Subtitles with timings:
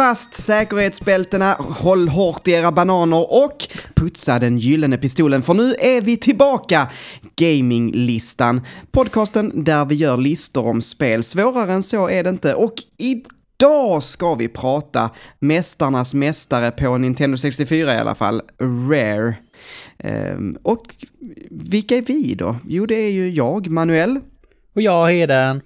[0.00, 6.00] Fast säkerhetsbältena, håll hårt i era bananer och putsa den gyllene pistolen för nu är
[6.00, 6.88] vi tillbaka!
[7.36, 11.22] Gaminglistan, podcasten där vi gör listor om spel.
[11.22, 17.36] Svårare än så är det inte och idag ska vi prata mästarnas mästare på Nintendo
[17.36, 19.34] 64 i alla fall, Rare.
[19.98, 20.82] Ehm, och
[21.50, 22.56] vilka är vi då?
[22.66, 24.20] Jo, det är ju jag, Manuel.
[24.74, 25.60] Och jag, Heden.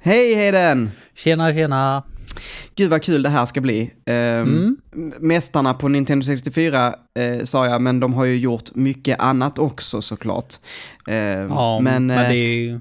[0.00, 0.90] Hej Heden!
[1.14, 2.02] Tjena, tjena.
[2.74, 3.90] Gud vad kul det här ska bli.
[4.06, 5.12] Ehm, Mm.
[5.20, 6.86] Mästarna på Nintendo 64
[7.18, 10.54] eh, sa jag, men de har ju gjort mycket annat också såklart.
[11.08, 12.80] Ehm, Ja, men, men det eh, är.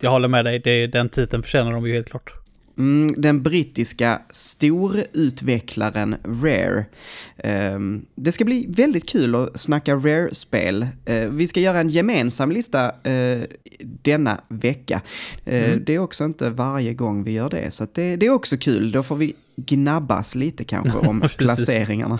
[0.00, 2.32] Jag håller med dig, det, den titeln förtjänar de ju helt klart.
[2.78, 6.84] Mm, den brittiska storutvecklaren Rare.
[7.38, 10.86] Ehm, det ska bli väldigt kul att snacka Rare-spel.
[11.04, 13.42] Eh, vi ska göra en gemensam lista eh,
[14.02, 15.00] denna vecka.
[15.44, 15.84] Eh, Mm.
[15.84, 18.90] Det är också inte varje gång vi gör det, så det, det är också kul.
[18.92, 22.18] Då får vi gnabbas lite kanske om placeringarna.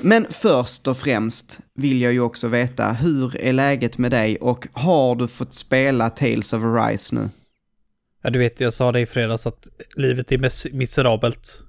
[0.00, 4.66] Men först och främst vill jag ju också veta, hur är läget med dig och
[4.72, 7.28] har du fått spela Tales of Arise nu?
[8.22, 11.62] Ja, du vet, jag sa det i fredags att livet är mes- miserabelt.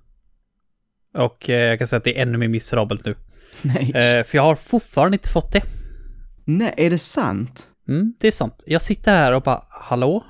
[1.13, 3.16] Och eh, jag kan säga att det är ännu mer miserabelt nu.
[3.61, 3.91] Nej.
[3.95, 5.61] Eh, för jag har fortfarande inte fått det.
[6.45, 7.67] Nej, är det sant?
[7.88, 8.63] Mm, det är sant.
[8.66, 10.23] Jag sitter här och bara, hallå?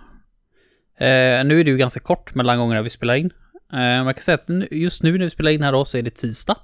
[0.98, 3.32] Eh, nu är det ju ganska kort mellan gångerna vi spelar in.
[3.74, 6.02] Eh, man kan säga att just nu när vi spelar in här då så är
[6.04, 6.58] det tisdag.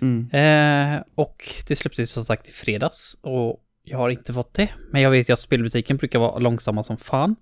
[0.00, 0.30] Mm.
[0.32, 4.68] Eh, och det släpptes som sagt i fredags och jag har inte fått det.
[4.92, 7.36] Men jag vet ju att spelbutiken brukar vara långsamma som fan.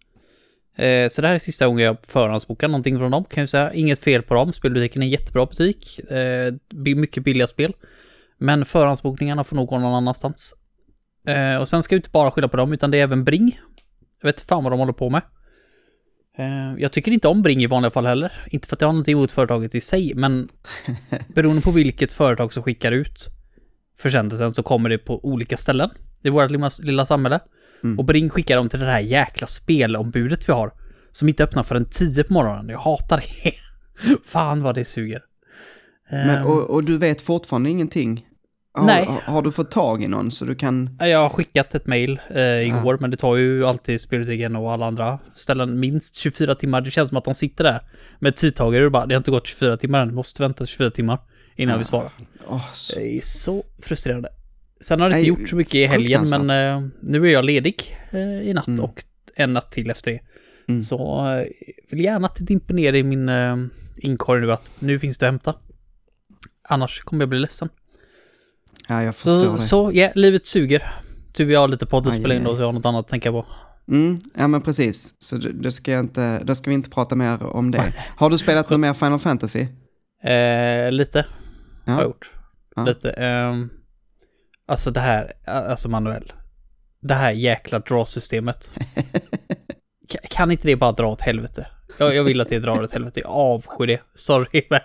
[0.76, 3.72] Eh, så det här är sista gången jag förhandsbokar någonting från dem kan jag säga.
[3.74, 5.98] Inget fel på dem, spelbutiken är en jättebra butik.
[5.98, 6.54] Eh,
[6.96, 7.74] mycket billiga spel.
[8.38, 10.54] Men förhandsbokningarna får nog gå någon annanstans.
[11.26, 13.60] Eh, och sen ska jag inte bara skylla på dem utan det är även Bring.
[14.20, 15.22] Jag vet fan vad de håller på med.
[16.38, 18.32] Eh, jag tycker inte om Bring i vanliga fall heller.
[18.50, 20.48] Inte för att jag har något emot företaget i sig, men
[21.34, 23.28] beroende på vilket företag som skickar ut
[23.98, 25.90] försändelsen så kommer det på olika ställen
[26.22, 26.50] i vårt
[26.80, 27.40] lilla samhälle.
[27.84, 27.98] Mm.
[27.98, 30.72] Och Bring skickar dem till det här jäkla spelombudet vi har.
[31.12, 32.68] Som inte öppnar förrän 10 på morgonen.
[32.68, 33.52] Jag hatar det.
[34.24, 35.22] Fan vad det suger.
[36.10, 38.26] Men, Ehm, och, och du vet fortfarande ingenting?
[38.74, 39.08] Har, Nej.
[39.24, 40.96] Har, du fått tag i någon så du kan...
[41.00, 44.86] Jag har skickat ett mail eh, igår, men det tar ju alltid spelbutiken och alla
[44.86, 46.80] andra ställen minst 24 timmar.
[46.80, 47.80] Det känns som att de sitter där
[48.18, 51.18] med tidtagare och bara, det har inte gått 24 timmar än, måste vänta 24 timmar
[51.56, 52.10] innan vi svarar.
[52.48, 54.28] Åh, så- Det är så frustrerande.
[54.80, 57.96] Sen har det inte gjort så mycket i helgen, men eh, nu är jag ledig
[58.10, 58.80] eh, i natt Mm.
[58.84, 59.04] och
[59.36, 60.20] en natt till efter det.
[60.68, 60.84] Mm.
[60.84, 61.46] Så eh,
[61.90, 63.56] vill gärna att det dimper ner i min eh,
[63.96, 65.54] inkorg nu att nu finns det att hämta.
[66.68, 67.68] Annars kommer jag bli ledsen.
[68.88, 69.58] Ja, jag förstår Så, det.
[69.58, 70.92] så ja, livet suger.
[71.36, 73.08] Du, vi har lite podd att spela in då, så jag har något annat att
[73.08, 73.46] tänka på.
[73.88, 75.14] Mm, ja men precis.
[75.18, 77.94] Så då, ska jag inte, då ska vi inte prata mer om det.
[78.16, 79.60] Har du spelat något mer Final Fantasy?
[80.22, 81.26] Eh, lite
[81.84, 81.92] Ja.
[81.92, 82.30] har jag gjort.
[82.76, 82.84] Ja.
[82.84, 83.10] Lite.
[83.10, 83.70] ehm,
[84.66, 86.32] alltså det här, alltså Manuel.
[87.00, 88.74] Det här jäkla draw-systemet.
[90.08, 91.66] Ka- kan inte det bara dra åt helvete?
[91.98, 93.20] Jag, jag vill att det drar åt helvete.
[93.20, 94.00] Jag avskyr det.
[94.14, 94.80] Sorry, men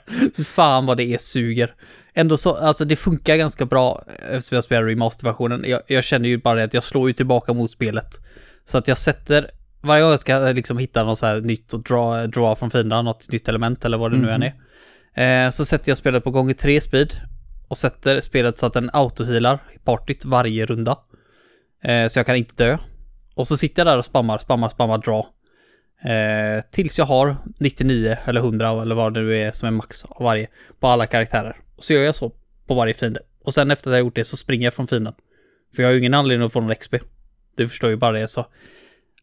[0.46, 1.76] fan vad det är suger.
[2.14, 5.64] Ändå så, alltså det funkar ganska bra eftersom jag spelar remasterversionen.
[5.68, 8.20] Jag, jag känner ju bara det att jag slår ju tillbaka mot spelet.
[8.66, 11.84] Så att jag sätter, varje gång jag ska liksom hitta något så här nytt och
[11.84, 14.54] draw, draw från fienderna, något nytt element eller vad det nu än är.
[15.46, 17.14] Eh, så sätter jag spelet på gånger 3 speed
[17.72, 20.98] och sätter spelet så att den autohealar partyt varje runda.
[21.84, 22.78] Eh, så jag kan inte dö.
[23.36, 25.28] Och så sitter jag där och spammar, spammar, spammar, draw.
[26.14, 30.06] Eh, tills jag har 99 eller 100 eller vad det nu är som är max
[30.06, 30.48] av varje
[30.80, 31.56] på alla karaktärer.
[31.76, 32.32] Och så gör jag så
[32.68, 33.20] på varje fiende.
[33.46, 35.14] Och sen efter att jag gjort det så springer jag från fienden.
[35.76, 36.96] För jag har ju ingen anledning att få någon XP.
[37.58, 38.46] Du förstår ju bara det så.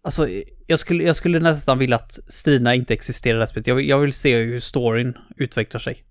[0.02, 0.28] Alltså,
[0.66, 3.66] jag skulle, jag skulle nästan vilja att striderna inte existerar i det här spelet.
[3.66, 6.04] Jag vill, jag vill se hur storyn utvecklar sig.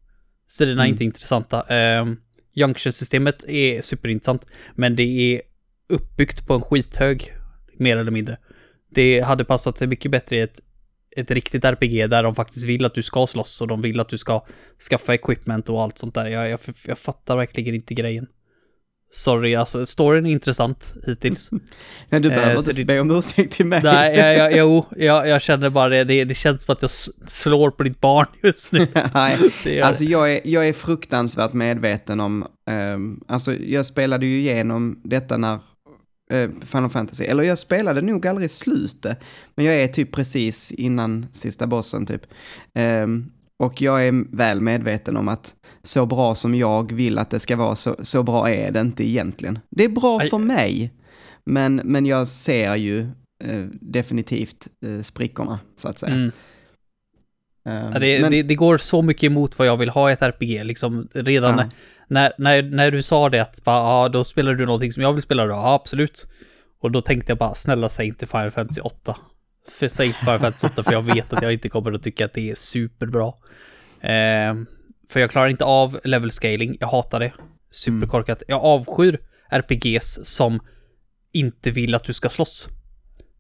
[0.48, 0.94] Striderna är Mm.
[0.94, 1.62] inte intressanta.
[2.02, 2.22] Um,
[2.58, 4.46] Junction-systemet är superintressant,
[4.76, 5.42] men det är
[5.90, 7.34] uppbyggt på en skithög,
[7.78, 8.38] mer eller mindre.
[8.90, 10.60] Det hade passat sig mycket bättre i ett,
[11.16, 14.10] ett riktigt RPG där de faktiskt vill att du ska slåss och de vill att
[14.10, 14.46] du ska
[14.90, 16.26] skaffa equipment och allt sånt där.
[16.26, 18.28] Jag, jag, jag fattar verkligen inte grejen.
[19.12, 21.50] Sorry, alltså storyn är intressant hittills.
[22.10, 23.82] Nej, du Eh, behöver så inte det- be om ursäkt till mig.
[23.84, 26.04] Nej, jag, jag, jo, jag, jag känner bara det.
[26.04, 26.24] det.
[26.26, 26.92] Det känns som att jag
[27.28, 28.88] slår på ditt barn just nu.
[29.14, 34.40] Nej, Det alltså jag är, jag är fruktansvärt medveten om, ehm, alltså jag spelade ju
[34.40, 35.60] igenom detta när
[36.34, 39.20] eh, Final Fantasy, eller jag spelade nog aldrig slutet,
[39.56, 42.22] men jag är typ precis innan sista bossen typ.
[42.76, 47.40] Ehm, och jag är väl medveten om att så bra som jag vill att det
[47.40, 49.60] ska vara, så, så bra är det inte egentligen.
[49.70, 50.30] Det är bra Aj.
[50.30, 50.94] för mig,
[51.44, 53.00] men, men jag ser ju
[53.44, 56.14] eh, definitivt eh, sprickorna, så att säga.
[56.14, 56.32] Mm.
[57.66, 60.14] Eh, Ja, det, men- det, det går så mycket emot vad jag vill ha i
[60.14, 61.70] ett RPG, liksom redan Ja.
[62.08, 65.14] när, när, när, du sa det att bara, ja, då spelar du någonting som jag
[65.14, 66.28] vill spela då, ja absolut.
[66.82, 69.16] Och då tänkte jag bara, snälla säg inte Final Fantasy 8.
[69.68, 72.26] För, säg inte Final Fantasy 8 för jag vet att jag inte kommer att tycka
[72.26, 73.28] att det är superbra.
[74.02, 74.56] Eh,
[75.10, 77.34] för jag klarar inte av level scaling, jag hatar det.
[77.72, 78.44] Superkorkat.
[78.48, 79.20] Jag avskyr
[79.50, 80.60] RPGs som
[81.32, 82.70] inte vill att du ska slåss.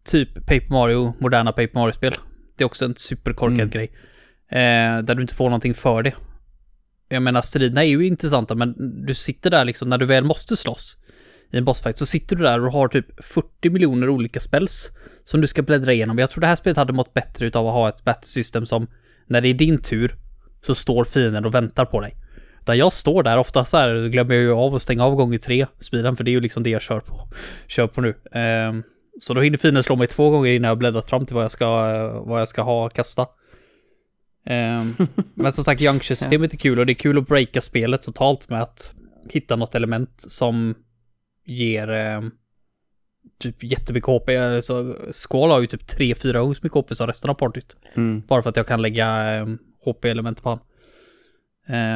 [0.03, 2.15] Typ Paper Mario, moderna Paper Mario-spel.
[2.57, 3.69] Det är också en superkorkad Mm.
[3.69, 3.91] grej.
[4.49, 6.13] Eh, där du inte får någonting för det.
[7.09, 8.75] Jag menar, striderna är ju intressanta, men
[9.05, 10.97] du sitter där liksom, när du väl måste slåss
[11.51, 14.91] i en bossfight, så sitter du där och har typ 40 miljoner olika spells
[15.23, 16.17] som du ska bläddra igenom.
[16.17, 18.87] Jag tror det här spelet hade mått bättre utav att ha ett battle system som,
[19.27, 20.15] när det är din tur,
[20.61, 22.15] så står fienden och väntar på dig.
[22.65, 25.37] Där jag står där, ofta så här glömmer jag ju av att stänga av gånger
[25.37, 27.29] tre speeden, för det är ju liksom det jag kör på,
[27.67, 28.15] kör på nu.
[28.31, 28.83] Ehm,
[29.19, 31.51] så då hinner fienden slå mig två gånger innan jag bläddrat fram till vad jag
[31.51, 31.67] ska,
[32.25, 33.27] vad jag ska ha och kasta.
[34.45, 34.95] Ehm,
[35.33, 38.61] men som sagt, Juncture-systemet är kul och det är kul att breaka spelet totalt med
[38.61, 38.93] att
[39.29, 40.75] hitta något element som
[41.47, 42.31] ger ehm,
[43.39, 44.29] typ jättemycket HP.
[44.63, 47.75] Så Skål har ju typ 3-4 gånger så mycket HP som resten av partyt.
[47.95, 48.21] Mm.
[48.27, 50.59] Bara för att jag kan lägga um, HP-element på han.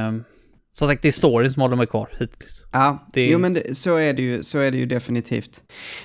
[0.09, 0.24] Um,
[0.71, 2.65] som sagt, det är storyn som håller mig kvar hittills.
[2.71, 5.63] Ja, Det- jo men det, så, är det ju, så är det ju definitivt.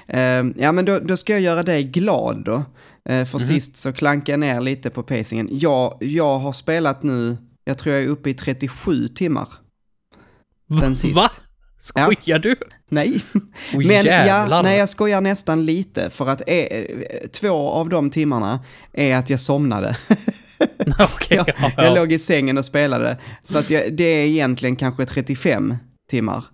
[0.09, 2.55] Ehm, ja men då, då ska jag göra dig glad då.
[3.05, 3.47] Eh, för Mhm.
[3.47, 5.49] sist så klankade jag ner lite på pacingen.
[5.53, 9.49] Jag, jag har spelat nu, jag tror jag är uppe i 37 timmar.
[10.81, 11.17] Sen sist.
[11.17, 11.31] Va?
[11.87, 12.57] Skojar du?
[12.89, 13.21] Nej.
[13.75, 16.85] Oj, Men ja, nej, jag skojar nästan lite för att eh,
[17.33, 19.97] två av de timmarna är att jag somnade.
[20.99, 21.95] Okej, jag, ja, jag ja.
[21.95, 23.17] låg i sängen och spelade.
[23.43, 25.75] Så att jag, det är egentligen kanske 35
[26.11, 26.45] timmar.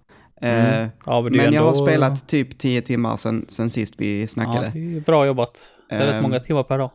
[0.43, 0.88] Eh, Mm.
[1.06, 4.26] Ja, men men jag har ändå- spelat typ 10 timmar sen, sen sist vi Ja,
[4.26, 4.67] snackade.
[4.67, 5.61] är bra jobbat.
[5.88, 6.90] Det är rätt Ehm, många timmar per dag.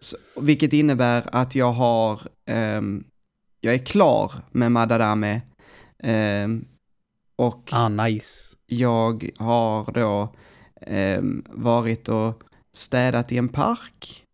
[0.00, 3.04] Så, vilket innebär att jag har, ehm,
[3.60, 5.40] jag är klar med Madadame.
[7.40, 8.56] Och Ah, nice.
[8.66, 10.34] jag har då
[10.86, 12.42] ehm, varit och
[12.74, 14.24] städat i en park.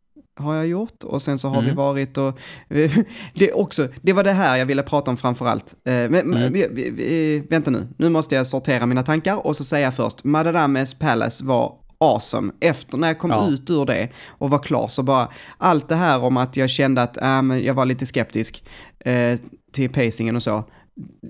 [0.40, 1.02] Har jag gjort.
[1.02, 1.76] Och sen så har vi Mm.
[1.76, 2.38] varit och...
[3.34, 5.74] det, också, det var det här jag ville prata om framför allt.
[5.84, 6.52] Eh, men, Mm.
[6.52, 10.24] vi, vi, vi, vänta nu, nu måste jag sortera mina tankar och så säga först,
[10.24, 12.52] Madadames Palace var awesome.
[12.60, 13.48] Efter när jag kom Ja.
[13.48, 15.28] ut ur det och var klar så bara,
[15.58, 18.64] allt det här om att jag kände att äh, men jag var lite skeptisk
[19.00, 19.38] eh,
[19.72, 20.64] till pacingen och så.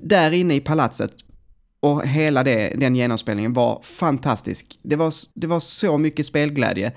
[0.02, 1.10] Där inne i palatset
[1.80, 4.78] och hela det, den genomspelningen var fantastisk.
[4.82, 6.92] Det var, det var så mycket spelglädje.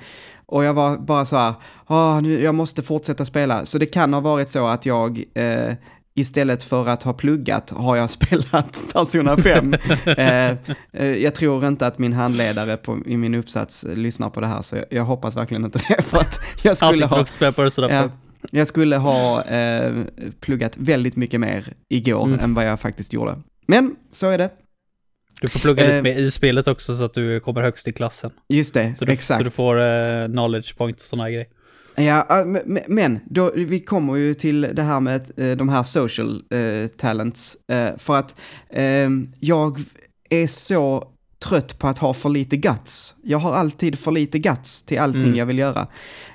[0.45, 1.53] Och jag var bara så här,
[1.87, 3.65] "Åh, nu, jag måste fortsätta spela.
[3.65, 5.73] Så det kan ha varit så att jag eh,
[6.15, 9.73] istället för att ha pluggat har jag spelat Persona 5.
[10.05, 10.49] eh,
[10.93, 14.61] eh, jag tror inte att min handledare på, i min uppsats lyssnar på det här,
[14.61, 16.01] så jag, jag hoppas verkligen inte det.
[16.01, 17.25] För att jag skulle ha...
[17.89, 18.09] Ja,
[18.51, 19.43] jag skulle ha
[20.39, 22.39] pluggat väldigt mycket mer igår Mm.
[22.39, 23.35] än vad jag faktiskt gjorde.
[23.67, 24.49] Men så är det.
[25.41, 27.91] Du får plugga lite Eh, mer i spelet också så att du kommer högst i
[27.93, 28.31] klassen.
[28.49, 29.37] Just det, Så du, exakt.
[29.37, 31.47] så du får eh, knowledge point och sådana grejer.
[31.95, 32.45] Ja, äh,
[32.87, 37.57] men- då, vi kommer ju till det här med eh, de här social eh, talents.
[37.71, 38.35] eh, för att
[38.69, 39.09] eh,
[39.39, 39.79] jag
[40.29, 41.11] är så
[41.45, 43.15] trött på att ha för lite guts.
[43.23, 45.35] Jag har alltid för lite guts till allting Mm.
[45.35, 45.87] jag vill göra.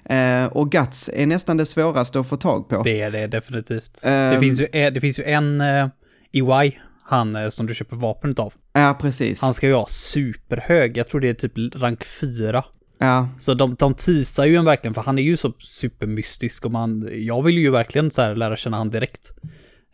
[0.05, 2.83] Eh, och guts är nästan det svåraste att få tag på.
[2.83, 4.01] Det är det definitivt.
[4.03, 4.35] Ehm.
[4.35, 5.89] det, finns ju, det finns ju en eh,
[6.33, 8.53] EY, han som du köper vapen utav.
[8.75, 9.43] Ja, precis.
[9.43, 12.65] Han ska ju ha superhög, jag tror det är typ rank 4.
[12.99, 16.71] Ja, Så de, de teasar ju en verkligen, för han är ju så supermystisk och
[16.71, 19.35] man, jag vill ju verkligen så här lära känna han direkt.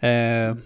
[0.00, 0.56] Eh,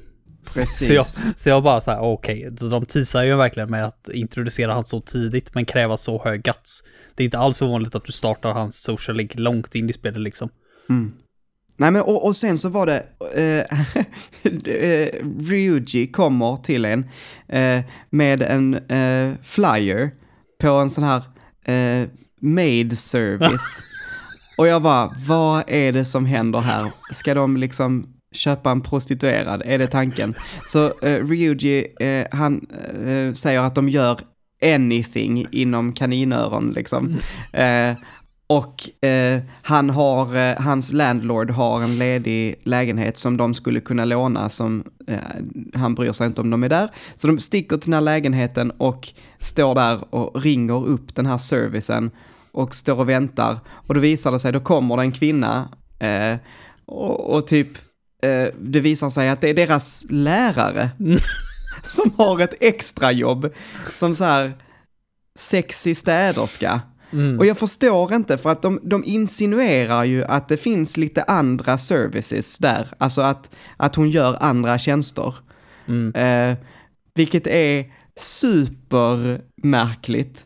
[0.44, 0.87] Precis.
[0.88, 1.06] så, jag,
[1.37, 4.85] så jag bara så här, okej, så de teasar ju verkligen med att introducera han
[4.85, 6.83] så tidigt men kräva så hög guts.
[7.14, 10.21] Det är inte alls ovanligt att du startar hans social link långt in i spelet
[10.21, 10.49] liksom.
[10.90, 11.12] Mm.
[11.76, 13.78] Nej men och, och sen så var det, eh,
[14.75, 15.09] eh,
[15.40, 17.07] Ryuji kommer till en
[17.49, 20.11] eh, med en eh, flyer
[20.61, 21.23] på en sån här
[21.64, 22.09] eh,
[22.40, 23.83] maid service.
[24.59, 26.93] och jag bara, vad är det som händer här?
[27.12, 29.62] Ska de liksom köpa en prostituerad?
[29.64, 30.35] Är det tanken?
[30.66, 32.66] Så eh, Ryuji, eh, han
[33.07, 34.21] eh, säger att de gör
[34.62, 37.16] anything inom kaninöron liksom.
[37.52, 37.97] Eh,
[38.46, 44.04] och eh, han har, eh, hans landlord har en ledig lägenhet som de skulle kunna
[44.04, 45.18] låna som eh,
[45.74, 46.90] han bryr sig inte om de är där.
[47.16, 49.08] Så de sticker till den här lägenheten och
[49.38, 52.10] står där och ringer upp den här servicen
[52.52, 53.58] och står och väntar.
[53.68, 56.36] Och då visar det sig, då kommer det en kvinna eh,
[56.86, 57.68] och, och typ
[58.22, 60.90] eh, det visar sig att det är deras lärare
[61.86, 63.52] som har ett extrajobb
[63.92, 64.52] som så här
[65.38, 66.80] sexig städerska.
[67.14, 67.38] Mm.
[67.38, 71.78] Och jag förstår inte, för att de, de insinuerar ju att det finns lite andra
[71.78, 72.88] services där.
[72.99, 75.35] Alltså att, att hon gör andra tjänster.
[75.88, 76.14] Mm.
[76.14, 76.56] Eh,
[77.14, 77.87] vilket är
[78.21, 80.44] supermärkligt.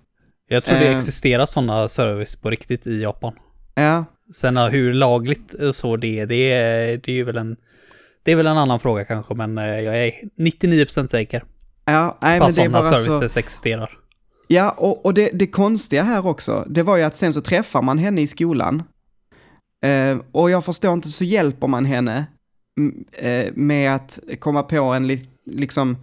[0.48, 0.96] Jag tror det Eh.
[0.96, 3.32] existerar sådana service på riktigt i Japan.
[3.74, 7.56] Ja, Sen hur lagligt så det är, det är, det är ju väl en...
[8.22, 11.44] Det är väl en annan fråga kanske, men eh, jag är 99% säker
[11.84, 12.96] ja, nej, på men att det är sådana bara så...
[12.96, 13.90] services existerar.
[14.50, 17.82] Ja, och, och det, det konstiga här också, det var ju att sen så träffar
[17.82, 18.82] man henne i skolan.
[19.84, 22.26] Eh, och jag förstår inte, så hjälper man henne
[23.12, 25.96] eh, med att komma på en li, liksom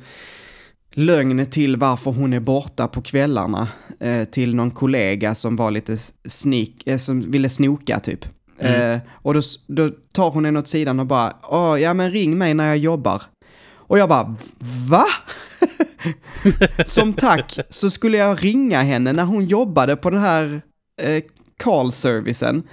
[0.91, 3.67] lögn till varför hon är borta på kvällarna.
[3.99, 5.97] Eh, till någon kollega som var lite
[6.27, 8.25] sneak, eh, som ville snoka typ.
[8.59, 8.91] Mm.
[8.91, 11.33] Eh, och då, då tar hon henne åt sidan och bara,
[11.79, 13.21] ja men ring mig när jag jobbar.
[13.87, 14.35] Och jag bara,
[14.89, 15.05] va?
[16.85, 20.61] Som tack så skulle jag ringa henne när hon jobbade på den här
[21.01, 21.23] eh,
[21.63, 22.63] call-servicen.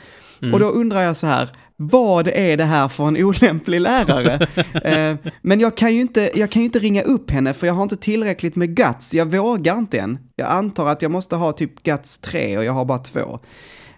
[0.42, 0.54] Mm.
[0.54, 4.46] Och då undrar jag så här, vad är det här för en olämplig lärare?
[4.84, 7.74] eh, men jag kan, ju inte, jag kan ju inte ringa upp henne för jag
[7.74, 10.18] har inte tillräckligt med guts, jag vågar inte än.
[10.36, 13.38] Jag antar att jag måste ha typ guts 3 och jag har bara två.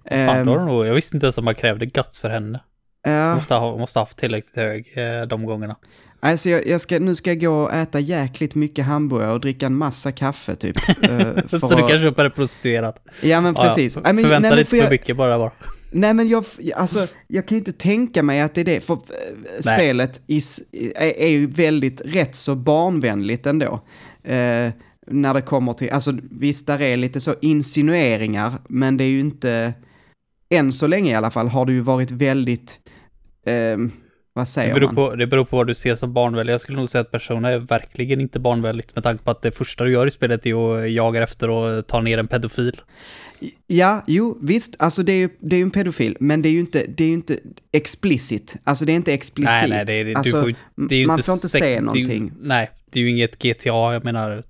[0.08, 2.60] Fan, Ehm, då nog, jag visste inte ens att man krävde guts för henne.
[3.06, 3.34] ja.
[3.34, 5.76] Måste ha, måste ha haft tillräckligt hög eh, de gångerna.
[6.24, 9.66] Alltså jag, jag ska, nu ska jag gå och äta jäkligt mycket hamburgare och dricka
[9.66, 10.76] en massa kaffe typ.
[10.88, 10.88] eh,
[11.60, 12.94] så du att- kan köpa det prostituerad.
[13.22, 13.96] Ja men precis.
[13.96, 15.52] Ja, Nej, men, Förvänta nej, dig inte för jag, mycket bara bara.
[15.92, 16.44] nej men jag,
[16.76, 18.98] alltså jag kan ju inte tänka mig att det är det, för eh,
[19.60, 23.80] spelet is, är, är ju väldigt rätt så barnvänligt ändå.
[24.24, 24.70] Eh,
[25.06, 29.20] när det kommer till, alltså visst där är lite så insinueringar, men det är ju
[29.20, 29.74] inte,
[30.50, 32.80] än så länge i alla fall har det ju varit väldigt,
[33.46, 33.90] ehm,
[34.34, 34.94] vad Det säger beror, man?
[34.94, 36.52] på, det beror på vad du ser som barnvänlig.
[36.52, 39.52] Jag skulle nog säga att Persona är verkligen inte barnvänligt med tanke på att det
[39.52, 42.80] första du gör i spelet är att jaga efter och ta ner en pedofil.
[43.66, 46.50] Ja, jo, visst, alltså det är ju, det är ju en pedofil, men det är
[46.50, 47.38] ju inte, det är inte
[47.72, 48.56] explicit.
[48.64, 49.50] Alltså det är inte explicit.
[49.50, 50.54] Nej, nej, det är, du alltså, får,
[50.88, 52.32] det är ju man inte får inte det är ju- någonting.
[52.40, 54.42] nej, det är ju inget GTA, jag menar,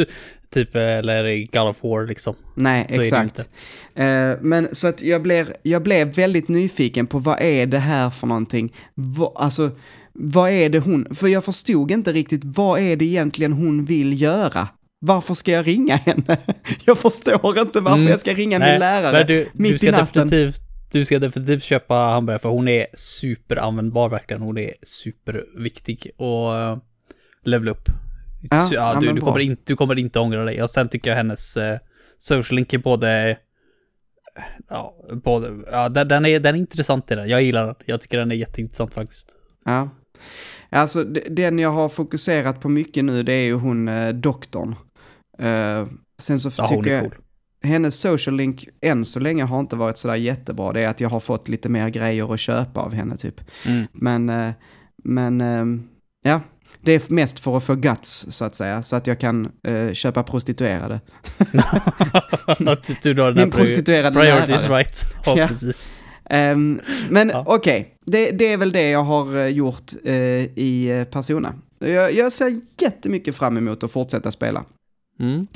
[0.50, 2.34] typ, eller God of War liksom.
[2.54, 3.48] Nej, Så det exakt.
[3.94, 8.10] Eh, men så att jag blev, jag blev väldigt nyfiken på vad är det här
[8.10, 8.72] för någonting?
[8.94, 9.70] Va, alltså,
[10.12, 14.22] vad är det hon, för jag förstod inte riktigt, vad är det egentligen hon vill
[14.22, 14.68] göra?
[15.04, 16.38] Varför ska jag ringa henne?
[16.84, 18.10] Jag förstår inte varför Mm.
[18.10, 20.28] jag ska ringa Nej, min lärare du, mitt du ska i natten.
[20.28, 20.60] definitivt
[20.92, 24.42] du ska definitivt köpa hamburgare för hon är superanvändbar verkligen.
[24.42, 26.76] Hon är superviktig och uh,
[27.44, 27.88] levela upp.
[28.50, 30.62] Ja, Så, ja, du, du, kommer inte, du kommer inte ångra dig.
[30.62, 31.62] Och sen tycker jag hennes uh,
[32.18, 33.38] social link är både...
[34.68, 34.94] Ja,
[35.24, 37.28] både, ja den, den, är, den är intressant i den.
[37.28, 37.74] Jag gillar den.
[37.86, 39.36] Jag tycker den är jätteintressant faktiskt.
[39.64, 39.90] Ja.
[40.70, 44.74] Alltså den jag har fokuserat på mycket nu det är ju hon eh, doktorn.
[45.42, 45.86] Eh,
[46.18, 47.14] sen så Ja, tycker jag, cool.
[47.62, 50.72] hennes social link än så länge har inte varit sådär jättebra.
[50.72, 53.40] Det är att jag har fått lite mer grejer att köpa av henne typ.
[53.66, 53.86] Mm.
[53.92, 54.50] Men, eh,
[55.04, 55.82] men ehm,
[56.22, 56.40] ja,
[56.80, 58.82] det är mest för att få guts så att säga.
[58.82, 61.00] Så att jag kan eh, köpa prostituerade.
[63.02, 64.78] du, du har den Min prostituerade priorities lärare.
[64.78, 65.06] right.
[65.26, 65.48] Ja, Ja.
[65.48, 65.94] precis.
[66.30, 66.80] Ehm,
[67.10, 67.44] men Ja.
[67.46, 71.54] okej, det, det är väl det jag har eh, gjort eh, i Persona.
[71.78, 74.64] Jag, jag ser jättemycket fram emot att fortsätta spela.
[75.22, 75.46] Mm.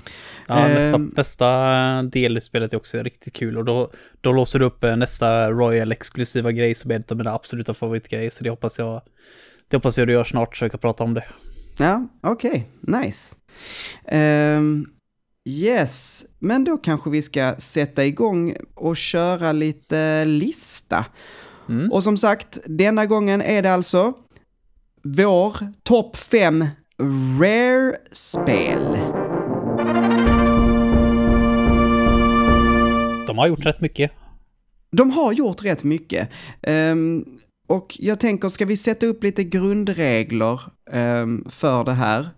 [0.48, 1.12] Ja, nästa, Ehm.
[1.16, 4.96] nästa del i spelet är också riktigt kul och då, då låser du upp eh,
[4.96, 9.02] nästa Royal-exklusiva grej som är en av mina absoluta favoritgrejer så det hoppas jag
[9.68, 11.24] det hoppas jag du gör snart så jag kan prata om det.
[11.78, 13.36] Ja, okej, nice.
[14.04, 14.86] Ehm,
[15.48, 21.04] yes, men då kanske vi ska sätta igång och köra lite lista.
[21.68, 21.92] Mm.
[21.92, 24.12] Och som sagt, denna gången är det alltså
[25.02, 26.64] vår topp 5
[27.40, 28.96] Rare-spel.
[33.36, 34.10] De har gjort rätt mycket.
[34.90, 36.28] De har gjort rätt mycket.
[36.62, 37.24] Ehm,
[37.68, 40.60] och jag tänker, ska vi sätta upp lite grundregler
[40.92, 42.28] ehm, för det här?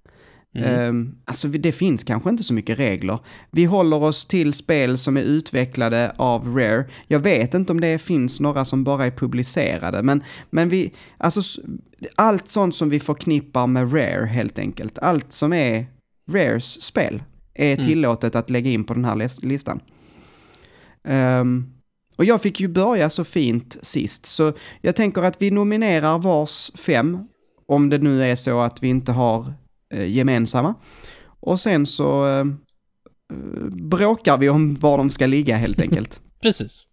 [0.55, 0.75] Mm.
[0.89, 3.19] Ehm, alltså det finns kanske inte så mycket regler.
[3.51, 6.85] Vi håller oss till spel som är utvecklade av Rare.
[7.07, 11.41] Jag vet inte om det finns några som bara är publicerade, men, men vi, alltså
[12.17, 15.87] allt sånt som vi förknippar med Rare helt enkelt, allt som är
[16.31, 17.23] Rares spel
[17.55, 17.87] är Mm.
[17.87, 19.81] tillåtet att lägga in på den här lis- listan.
[21.09, 21.67] Ehm,
[22.17, 26.71] och jag fick ju börja så fint sist, så jag tänker att vi nominerar vars
[26.87, 27.19] fem,
[27.67, 29.53] om det nu är så att vi inte har
[29.95, 30.75] eh, gemensamma.
[31.41, 32.45] Och sen så eh,
[33.71, 36.21] bråkar vi om var de ska ligga helt enkelt.
[36.43, 36.87] Precis.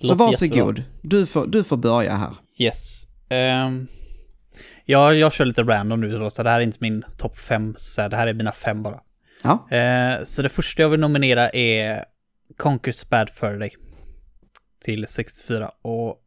[0.00, 2.34] så Låter varsågod, du får, du får börja här.
[2.58, 3.06] Yes.
[3.66, 3.86] Um,
[4.84, 7.74] ja, jag kör lite random nu då, så det här är inte min topp fem,
[7.78, 9.00] så det här är mina fem bara.
[9.42, 12.04] Ja, Eh, så det första jag vill nominera är
[12.56, 13.72] Conquers Bad Fur Day
[14.84, 16.18] till 64 och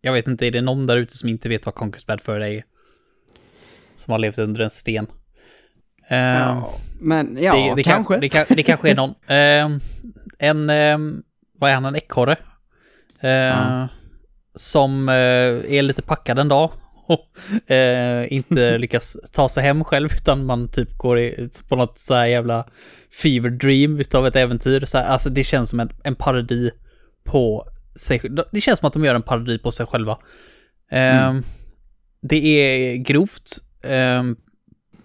[0.00, 2.40] jag vet inte, är det någon där ute som inte vet vad Conquers Bad Fur
[2.40, 2.64] Day är?
[3.96, 5.06] Som har levt under en sten.
[6.08, 6.62] Ja, Ehm,
[7.00, 8.14] men ja, det, det kanske.
[8.14, 9.14] Kan, det, kan, det kanske är någon.
[9.26, 9.80] Ehm,
[10.38, 11.22] en, ehm,
[11.58, 12.36] vad är han, en ekorre?
[13.20, 13.88] Ja.
[14.54, 16.70] Som eh, är lite packad en dag
[17.66, 22.14] eh, inte lyckas ta sig hem själv utan man typ går i, på något så
[22.14, 22.66] här jävla
[23.22, 24.84] fever dream utav ett äventyr.
[24.84, 26.70] Så här, alltså det känns som en, en parodi
[27.24, 28.20] på sig
[28.52, 30.18] Det känns som att de gör en parodi på sig själva.
[30.90, 31.42] Ehm,
[32.22, 33.50] Det är grovt,
[33.84, 34.36] ehm,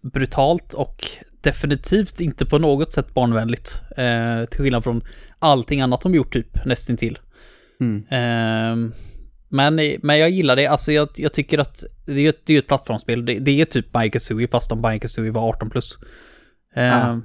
[0.01, 1.07] brutalt och
[1.41, 3.81] definitivt inte på något sätt barnvänligt.
[3.97, 5.01] Eh, till skillnad från
[5.39, 7.19] allting annat de gjort typ, nästintill.
[7.79, 8.05] Mm.
[9.49, 12.59] Men, men jag gillar det, alltså jag, jag tycker att det är ju det är
[12.59, 13.25] ett plattformsspel.
[13.25, 15.99] Det, det är typ Banjo-Kazooie fast om Banjo-Kazooie var 18 plus.
[16.75, 17.21] Ja.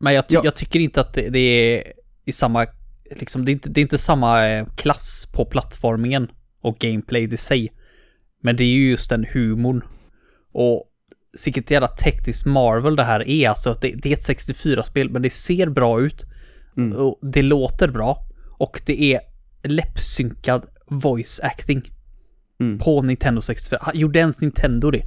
[0.00, 0.40] Men jag, ty, Ja.
[0.44, 1.92] jag tycker inte att det, det är
[2.24, 2.66] i samma,
[3.10, 7.36] liksom det är inte, det är inte samma eh, klass på plattformingen och gameplay i
[7.36, 7.72] sig.
[8.42, 9.84] Men det är ju just den humorn.
[10.52, 10.90] Och
[11.44, 13.48] vilket jävla tekniskt marvel det här är.
[13.48, 16.24] Alltså, det, det är ett 64-spel, men det ser bra ut.
[16.76, 16.98] Mm.
[16.98, 18.18] Och det låter bra.
[18.58, 19.20] Och det är
[19.62, 21.90] läppsynkad voice acting.
[22.60, 22.78] Mm.
[22.78, 23.78] På Nintendo 64.
[23.82, 25.02] Ha- Gjorde ens Nintendo det?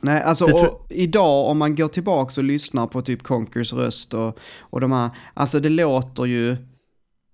[0.00, 4.14] Nej, alltså Det och idag om man går tillbaks och lyssnar på typ Conkers röst
[4.14, 6.56] och, och de här, alltså det låter ju...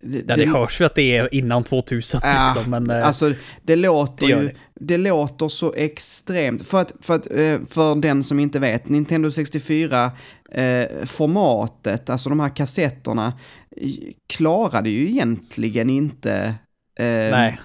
[0.07, 2.91] Det, Ja, det hörs ju att det är innan 2000 Ja, liksom, men...
[2.91, 4.55] eh, Alltså det låter det ju, det.
[4.99, 10.11] låter så extremt, för att, för att, eh, för den som inte vet, Nintendo 64
[10.53, 10.87] eh,
[12.11, 13.33] alltså de här kassetterna,
[14.27, 16.55] klarade ju egentligen inte
[16.99, 17.61] nej.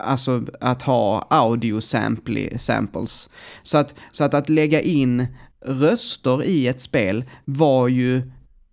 [0.00, 3.28] alltså att ha audio sampli, samples.
[3.62, 5.26] Så att, så att att lägga in
[5.66, 8.22] röster i ett spel var ju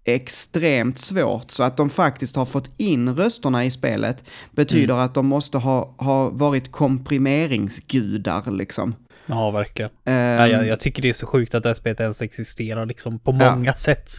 [0.07, 1.51] extremt svårt.
[1.51, 5.05] Så att de faktiskt har fått in rösterna i spelet betyder Mm.
[5.05, 8.95] att de måste ha, ha varit komprimeringsgudar liksom.
[9.25, 9.91] Ja, verkligen.
[10.05, 12.85] Ehm, Ja, jag, jag tycker det är så sjukt att det här spelet ens existerar
[12.85, 13.55] liksom på Ja.
[13.55, 14.09] många sätt.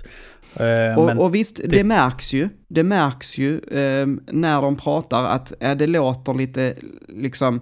[0.61, 5.25] Eh, och, men och visst, det, märks ju, det märks ju ehm, när de pratar
[5.25, 6.75] att ja, det låter lite
[7.09, 7.61] liksom,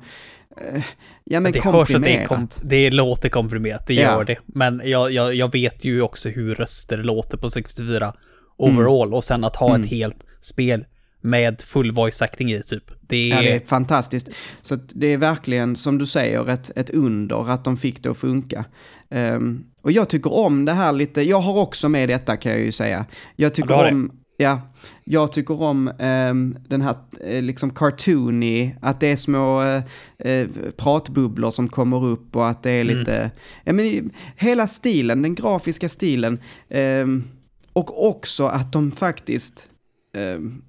[0.75, 0.83] eh,
[1.25, 2.59] ja men det hörs att det, är komprimerat.
[2.61, 4.01] kom, det låter komprimerat, det Ja.
[4.03, 4.37] gör det.
[4.47, 8.13] Men jag, jag, jag vet ju också hur röster låter på 64
[8.57, 9.15] overall.
[9.15, 9.83] Och sen att ha Mm.
[9.83, 10.85] ett helt spel
[11.21, 12.91] med full voice acting i typ.
[13.01, 13.35] Det är...
[13.37, 14.29] Ja, det är fantastiskt.
[14.63, 18.17] Så det är verkligen, som du säger, ett, ett under att de fick det att
[18.19, 18.65] funka.
[19.11, 22.61] Ehm, och jag tycker om det här lite, jag har också med detta kan jag
[22.61, 23.07] ju säga.
[23.37, 23.91] Jag tycker det.
[23.91, 24.61] om, ja,
[25.05, 29.83] jag tycker om ehm, den här eh, liksom cartoony, att det är små eh,
[30.19, 32.99] eh, pratbubblor som kommer upp och att det är Mm.
[32.99, 33.31] lite,
[33.65, 36.39] ja men hela stilen, den grafiska stilen.
[36.69, 37.25] ehm,
[37.73, 39.69] och också att de faktiskt,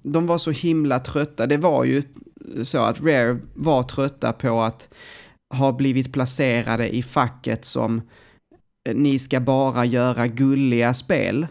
[0.02, 1.46] de var så himla trötta.
[1.46, 2.02] Det var ju
[2.62, 4.88] så att Rare var trötta på att
[5.54, 8.00] ha blivit placerade i facket som
[8.94, 11.46] ni ska bara göra gulliga spel.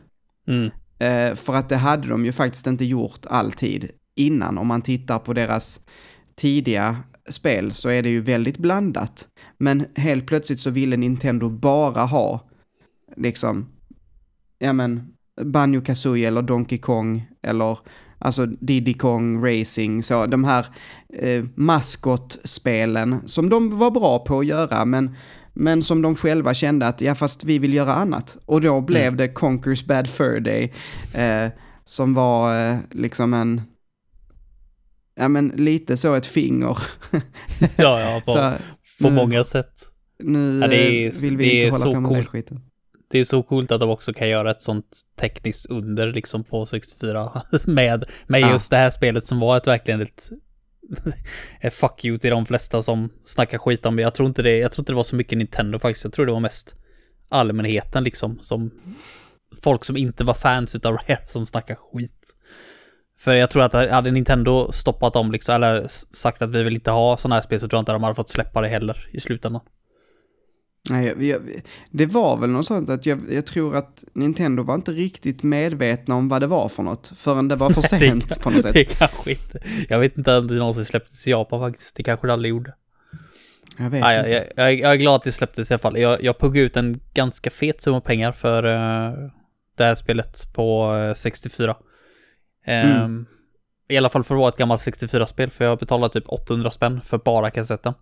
[0.48, 0.71] Mm.
[1.00, 4.58] Eh, för att det hade de ju faktiskt inte gjort alltid innan.
[4.58, 5.80] Om man tittar på deras
[6.36, 6.98] tidiga
[7.30, 9.28] spel så är det ju väldigt blandat.
[9.58, 12.50] Men helt plötsligt så ville Nintendo bara ha
[13.17, 13.69] liksom,
[14.60, 15.08] ja men,
[15.41, 17.78] Banjo Kazooie eller Donkey Kong eller
[18.19, 20.65] alltså Diddy Kong Racing, så de här
[21.13, 25.15] eh, maskotspelen som de var bra på att göra men
[25.56, 28.38] men som de själva kände att, ja fast vi vill göra annat.
[28.46, 29.18] Och då blev Mm.
[29.18, 30.74] det Conquers Bad Fur Day,
[31.13, 31.50] eh,
[31.84, 33.62] som var eh, liksom en,
[35.15, 36.78] ja men lite så ett finger.
[37.76, 38.54] Ja, ja, på, så,
[39.04, 39.74] på nu- många sätt.
[40.24, 42.28] Nu Ja, det är- eh, vill vi inte hålla på med den coolt.
[42.28, 42.60] skiten.
[43.12, 46.65] Det är så coolt att de också kan göra ett sånt tekniskt under liksom på
[46.65, 47.32] 64
[47.65, 48.52] med, med Ja.
[48.52, 50.30] just det här spelet som var ett verkligen ett,
[51.62, 54.02] ett fuck you till de flesta som snackar skit om det.
[54.02, 56.04] Jag tror inte det, jag tror inte det var så mycket Nintendo faktiskt.
[56.04, 56.76] Jag tror det var mest
[57.30, 58.71] allmänheten liksom som
[59.63, 62.36] folk som inte var fans utav Rare som snackar skit.
[63.19, 66.91] För jag tror att hade Nintendo stoppat dem liksom, eller sagt att vi vill inte
[66.91, 69.19] ha sådana här spel så tror jag inte de hade fått släppa det heller i
[69.19, 69.62] slutändan.
[70.89, 71.41] Nej, jag,
[71.91, 76.15] det var väl något sånt att jag, jag tror att Nintendo var inte riktigt medvetna
[76.15, 78.74] om vad det var för något förrän det var för sent kan- på något sätt.
[78.74, 79.60] Det kanske inte.
[79.89, 81.95] Jag vet inte om det någonsin släpptes i Japan faktiskt.
[81.95, 82.74] Det kanske det aldrig gjorde.
[83.78, 84.30] Jag vet jag, inte.
[84.30, 85.98] jag, jag, jag är glad att det släpptes i alla fall.
[86.00, 89.13] Jag, jag puggade ut en ganska fet summa pengar för eh,
[89.78, 91.76] det här spelet på eh, 64.
[92.65, 93.26] Ehm, Mm.
[93.88, 97.02] I alla fall för att vara ett gammalt 64-spel, för jag betalade typ 800 spänn
[97.02, 97.93] för bara kassetten.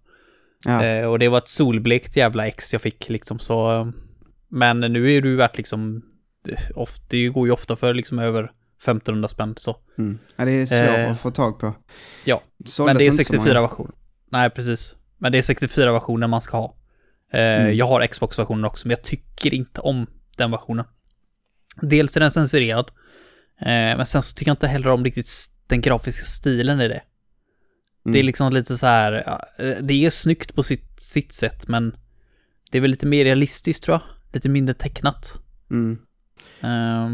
[0.66, 0.84] Ja.
[0.84, 3.80] Eh, och det var ett solblekt jävla ex jag fick liksom, så...
[3.82, 3.88] eh,
[4.50, 6.02] Men nu är ju värt liksom...
[6.44, 8.44] det- Of, det går ju ofta för liksom över
[8.84, 9.78] 1500 spänn så.
[9.98, 10.20] Mm.
[10.36, 11.74] Ja, det är svårt Eh, att få tag på.
[12.26, 13.44] ja, Såldes Men det är inte så många.
[13.44, 13.92] 64 version.
[14.32, 14.96] Nej, precis.
[15.18, 16.76] Men det är 64 versioner man ska ha.
[17.34, 17.76] Eh, Mm.
[17.78, 20.86] Jag har Xbox-versionen också, men jag tycker inte om den versionen.
[21.82, 22.88] Dels är den censurerad,
[23.60, 25.28] eh, men sen så tycker jag inte heller om riktigt
[25.68, 27.02] den grafiska stilen i det.
[28.04, 28.26] Det är Mm.
[28.26, 31.96] liksom lite så här, ja, eh, det är snyggt på sitt, sitt sätt, men
[32.72, 34.02] det är väl lite mer realistiskt tror jag.
[34.34, 35.34] Lite mindre tecknat.
[35.72, 35.98] Mm.
[36.62, 37.12] Eh,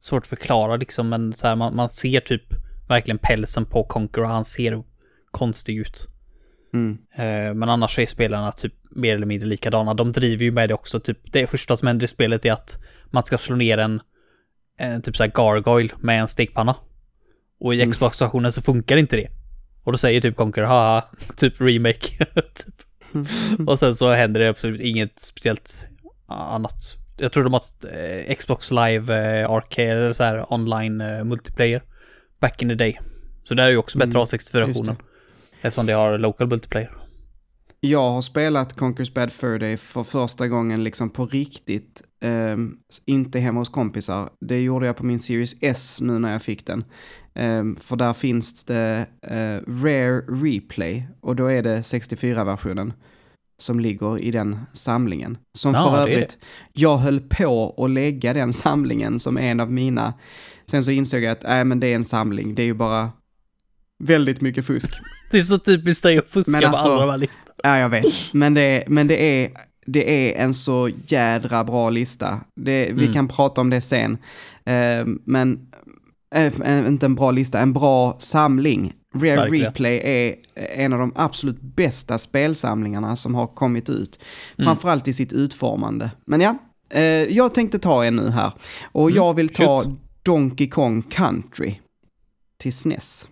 [0.00, 2.42] svårt att förklara liksom, men så här, man, man ser typ
[2.88, 4.82] verkligen pälsen på Conqueror, han ser
[5.30, 6.08] konstig ut.
[6.74, 6.98] Mm.
[7.14, 9.94] Eh, Men annars så är spelarna typ mer eller mindre likadana.
[9.94, 11.00] De driver ju med det också.
[11.00, 12.78] Typ, det första som händer i spelet är att
[13.10, 14.00] man ska slå ner en,
[14.78, 16.76] en typ såhär gargoyle med en stekpanna.
[17.60, 17.92] Och i Mm.
[17.92, 19.28] Xbox-versionen så funkar inte det.
[19.84, 21.04] Och då säger typ Conquer, haha,
[21.36, 22.24] typ remake.
[22.34, 22.74] typ.
[23.68, 25.86] Och sen så händer det absolut inget speciellt
[26.26, 26.96] annat.
[27.16, 27.84] Jag tror de har ett
[28.28, 31.82] eh, Xbox Live eh, Arcade, eller så här online eh, multiplayer.
[32.40, 33.00] Back in the day.
[33.44, 34.86] Så där är ju också bättre Mm, att ha 64-versionen.
[34.88, 35.00] just
[35.60, 36.90] Eftersom det har local multiplayer.
[37.80, 42.02] Jag har spelat Conquer's Bad Fur Day för första gången liksom på riktigt.
[42.22, 44.30] Ehm, inte hemma hos kompisar.
[44.40, 46.84] Det gjorde jag på min Series S nu när jag fick den.
[47.34, 52.92] Ehm, för där finns det eh, Rare Replay och då är det 64-versionen
[53.58, 55.38] som ligger i den samlingen.
[55.58, 56.38] Som Ja, för övrigt,
[56.72, 60.14] jag höll på att lägga den samlingen som en av mina.
[60.66, 63.10] Sen så insåg jag att, nej men det är en samling, det är ju bara
[64.04, 64.90] väldigt mycket fusk.
[65.30, 67.54] Det är så typiskt dig att fuska Men alltså- de här listorna.
[67.62, 68.04] Ja, jag vet.
[68.32, 69.50] Men det, men det, är,
[69.86, 72.40] det är en så jädra bra lista.
[72.56, 73.12] Det, Vi Mm.
[73.12, 74.18] kan prata om det sen.
[74.64, 75.66] Eh, men,
[76.34, 78.92] eh, inte en bra lista, en bra samling.
[79.14, 79.66] Rare Verkligen.
[79.66, 84.20] Replay är en av de absolut bästa spelsamlingarna som har kommit ut.
[84.58, 84.66] Mm.
[84.66, 86.10] Framförallt i sitt utformande.
[86.26, 86.58] Men ja,
[86.90, 88.52] eh, jag tänkte ta en nu här.
[88.92, 89.98] Och Mm, jag vill ta shoot.
[90.22, 91.74] Donkey Kong Country
[92.58, 93.28] till SNES.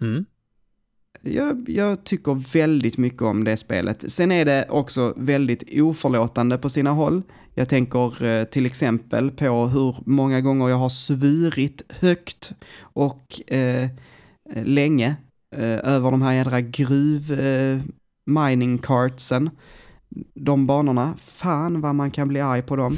[0.00, 0.24] Mm.
[1.24, 4.12] Jag, jag tycker väldigt mycket om det spelet.
[4.12, 7.22] Sen är det också väldigt oförlåtande på sina håll.
[7.54, 13.88] Jag tänker eh, till exempel på hur många gånger jag har svurit högt och eh,
[14.54, 15.16] länge
[15.56, 17.80] eh, över de här jädra gruv eh,
[18.24, 19.50] mining cartsen.
[20.34, 22.96] De banorna, fan vad man kan bli arg på dem.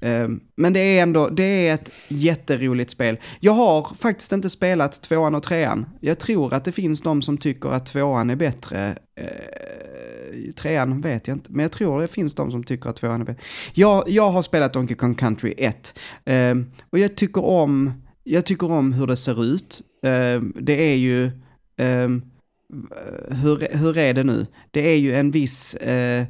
[0.00, 3.18] Eh, Men det är ändå, det är ett jätteroligt spel.
[3.40, 5.86] Jag har faktiskt inte spelat tvåan och trean.
[6.00, 8.96] Jag tror att det finns de som tycker att tvåan är bättre.
[9.20, 13.20] Eh, trean vet jag inte, men jag tror det finns de som tycker att tvåan
[13.20, 13.42] är bättre.
[13.74, 15.98] Jag, jag har spelat Donkey Kong Country 1.
[16.24, 16.54] Eh,
[16.90, 17.92] och jag tycker om,
[18.24, 19.80] jag tycker om hur det ser ut.
[20.04, 21.30] Eh, det är ju,
[21.76, 22.22] ehm,
[23.30, 24.46] hur, hur är det nu?
[24.70, 26.24] Det är ju en viss, eh,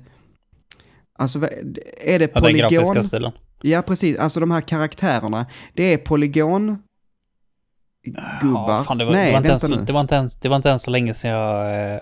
[1.19, 1.39] alltså
[2.01, 2.71] är det Ja, den polygon?
[2.73, 3.33] grafiska stilen.
[3.63, 4.19] Ja, precis.
[4.19, 5.47] Alltså de här karaktärerna.
[5.75, 6.79] Det är polygon
[8.41, 8.73] gubbar.
[8.73, 9.85] Ja, fan, det, var, Nej, det, var inte ens, nu.
[9.85, 12.01] det, var inte ens, det var inte ens så länge sedan jag eh,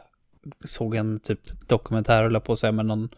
[0.64, 3.08] såg en typ dokumentär, höll på att säga, med någon,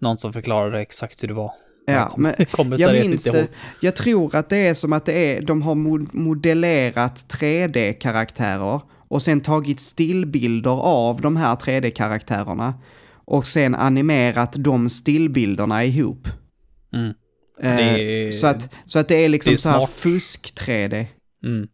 [0.00, 1.52] någon som förklarade exakt hur det var.
[1.86, 2.34] Ja, men
[2.78, 3.48] jag minns det.
[3.80, 9.22] Jag tror att det är som att det är, de har mod- modellerat 3D-karaktärer och
[9.22, 12.74] sen tagit stillbilder av de här 3D-karaktärerna
[13.24, 16.28] och sen animerat de stillbilderna ihop.
[16.92, 17.14] Mm.
[17.60, 19.90] Eh, är- så, att, så att det är liksom det är så här smart.
[19.90, 21.06] fusk-3D.
[21.44, 21.68] Mm.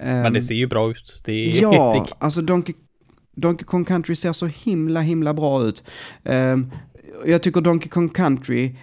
[0.00, 1.22] Ehm, Men det ser ju bra ut.
[1.24, 2.74] Det är Ja, alltså Donkey,
[3.36, 5.84] Donkey Kong Country ser så himla, himla bra ut.
[6.24, 6.70] Ehm,
[7.26, 8.76] jag tycker Donkey Kong Country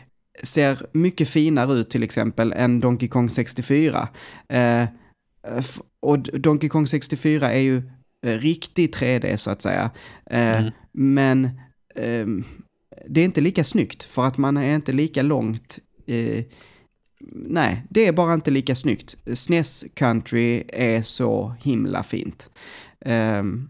[0.44, 4.08] ser mycket finare ut till exempel än Donkey Kong 64.
[4.50, 4.86] Eh,
[5.58, 7.78] f- och Donkey Kong 64 är ju
[8.26, 9.92] eh, riktig 3D så att säga.
[10.30, 10.72] Mm.
[10.94, 11.50] Men
[11.96, 12.44] ehm,
[13.10, 15.80] det är inte lika snyggt för att man är inte lika långt
[16.12, 16.44] eh,
[17.34, 19.18] Nej, det är bara inte lika snyggt.
[19.34, 22.50] SNES Country är så himla fint.
[23.06, 23.70] Ehm,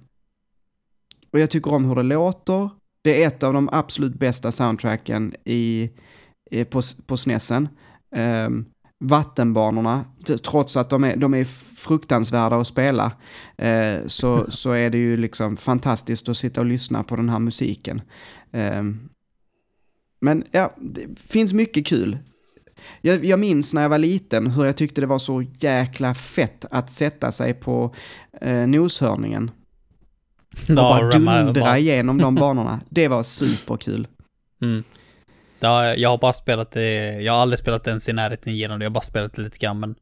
[1.32, 2.70] och jag tycker om hur det låter.
[3.04, 5.90] Det är ett av de absolut bästa soundtracken i,
[6.52, 7.70] i, på, på SNESen.
[8.16, 8.66] Um,
[9.00, 11.44] vattenbanorna, t- trots att de är, de är
[11.76, 13.12] fruktansvärda att spela,
[13.58, 17.40] eh, så, så är det ju liksom fantastiskt att sitta och lyssna på den här
[17.40, 18.02] musiken.
[18.52, 19.10] Ehm,
[20.20, 22.18] men ja, det finns mycket kul.
[23.02, 26.66] Jag, jag minns när jag var liten hur jag tyckte det var så jäkla fett
[26.72, 27.94] att sätta sig på
[28.42, 29.52] eh, noshörningen
[30.54, 32.80] och Ja, bara dundra bara- igenom de banorna.
[32.90, 34.08] Det var superkul.
[34.62, 34.84] Mm.
[35.60, 38.84] Ja, jag har bara spelat det, jag har aldrig spelat ens i närheten genom det,
[38.86, 39.96] jag har bara spelat det lite grann men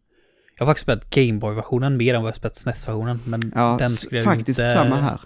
[0.58, 4.18] jag har faktiskt spelat Gameboy-versionen mer än vad jag spelat SNES-versionen, men Ja, den skulle
[4.20, 5.22] jag faktiskt inte, samma här.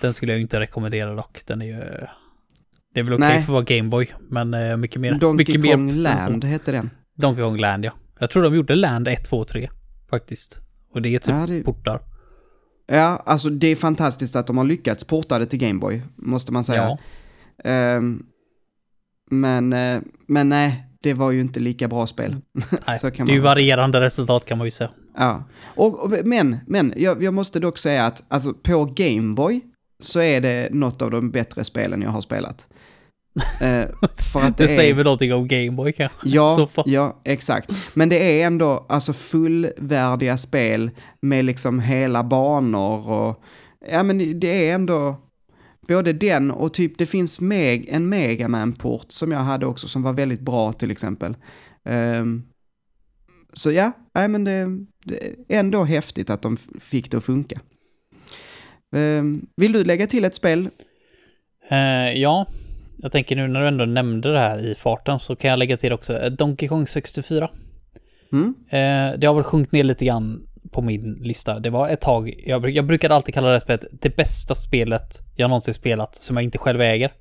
[0.00, 1.82] Den skulle jag inte rekommendera dock, den är ju...
[2.96, 3.36] Det är väl okej Nej.
[3.36, 5.14] för att vara Gameboy, men eh, mycket mer...
[5.14, 6.90] Donkey mycket Kong mer, Land hette den.
[7.16, 7.90] Donkey Kong Land, ja.
[8.18, 9.70] Jag tror de gjorde Land 1, 2, 3,
[10.10, 10.60] faktiskt.
[10.94, 12.00] Och det är typ Ja, det- portar.
[12.86, 16.64] Ja, alltså det är fantastiskt att de har lyckats porta det till Gameboy, måste man
[16.64, 16.82] säga.
[17.64, 17.70] Ja.
[17.70, 18.22] Ehm,
[19.30, 22.36] men, eh, men nej, det var ju inte lika bra spel.
[22.86, 24.90] Nej, Så det är ju varierande resultat kan man ju säga.
[25.16, 29.60] Ja, och, men, men jag, jag måste dock säga att alltså, på Gameboy
[29.98, 32.68] så är det något av de bättre spelen jag har spelat.
[33.60, 33.86] Eh,
[34.32, 34.76] för att Det, det, är...
[34.76, 36.28] säger väl någonting om Gameboy kanske?
[36.28, 37.96] Ja, ja, exakt.
[37.96, 43.42] Men det är ändå alltså fullvärdiga spel med liksom hela banor och
[43.90, 45.16] ja men det är ändå
[45.88, 50.12] både den och typ det finns meg, en Megaman-port som jag hade också som var
[50.12, 51.36] väldigt bra till exempel.
[51.84, 52.42] Ehm,
[53.52, 54.66] så ja, nej men det,
[55.04, 57.60] det är ändå häftigt att de fick det att funka.
[58.92, 60.68] Ehm, vill du lägga till ett spel?
[61.68, 62.46] Eh, ja,
[62.96, 65.76] jag tänker nu när du ändå nämnde det här i farten så kan jag lägga
[65.76, 67.50] till också eh, Donkey Kong 64.
[68.32, 68.54] Mm?
[68.68, 71.58] Eh, det har väl sjunkit ner lite grann på min lista.
[71.58, 75.20] Det var ett tag, jag, jag brukade alltid kalla det här spelet det bästa spelet
[75.36, 77.12] jag någonsin spelat som jag inte själv äger.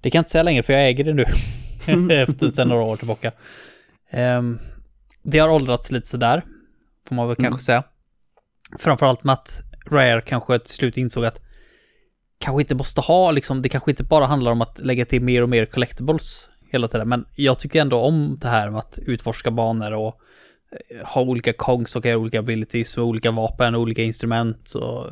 [0.00, 1.24] Det kan jag inte säga längre för jag äger det nu.
[2.14, 3.32] Efter sen några år tillbaka.
[4.10, 4.58] Ehm,
[5.22, 6.42] det har åldrats lite sådär,
[7.08, 7.82] får man väl kanske säga.
[8.78, 11.40] Framförallt med att Rare kanske till slut insåg att
[12.38, 15.42] kanske inte måste ha liksom, det kanske inte bara handlar om att lägga till mer
[15.42, 17.08] och mer collectibles hela tiden.
[17.08, 20.20] Men jag tycker ändå om det här med att utforska banor och
[20.90, 24.72] eh, ha olika kongs och olika abilities med olika vapen och olika instrument.
[24.74, 25.06] Och...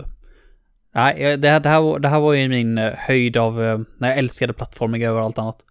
[0.95, 3.85] Nej, eh, det här, det, här, var- det här var ju min eh, höjd av
[3.99, 5.65] när jag älskade plattforming över allt annat.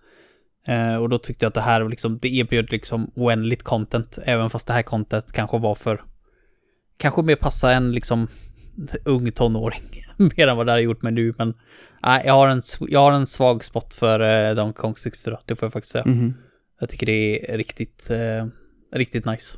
[0.99, 4.67] Och då tyckte jag att det här liksom, det erbjöd liksom oändligt content, även fast
[4.67, 6.03] det här content kanske var för,
[6.97, 8.27] kanske mer passa en liksom
[9.05, 9.83] ung tonåring,
[10.17, 11.53] mer än vad det har gjort med nu, men
[12.03, 15.55] nej, jag har en, jag har en svag spot för eh, Donkey Kong 64, det
[15.55, 16.05] får jag faktiskt säga.
[16.07, 16.33] Mhm.
[16.79, 18.47] Jag tycker det är riktigt, eh,
[18.97, 19.57] riktigt nice.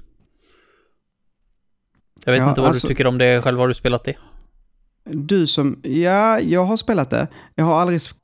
[2.26, 4.16] Jag vet Ja, inte vad alltså- du tycker om det själv, har du spelat det?
[5.10, 7.28] Du som, ja, jag har spelat det.
[7.56, 8.16] Jag har aldrig sp-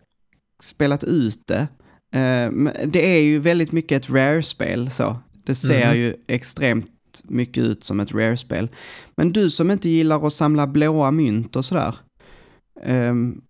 [0.61, 1.67] spelat ut det.
[2.13, 5.17] Eh, men det är ju väldigt mycket ett rare-spel så.
[5.45, 5.97] Det ser Mhm.
[5.97, 6.85] ju extremt
[7.23, 8.67] mycket ut som ett rare-spel.
[9.15, 11.95] Men du som inte gillar att samla blåa mynt och sådär.
[12.83, 13.41] ehm,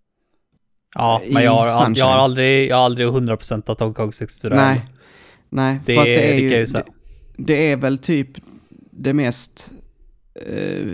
[0.95, 4.56] Ja, men jag har, jag har aldrig, jag har aldrig 100% att Donkey Kong 64
[4.56, 4.86] nej,
[5.50, 6.84] nej, Det, för att det är det ju, det,
[7.38, 8.28] det är väl typ
[8.91, 9.71] det mest
[10.36, 10.88] eh,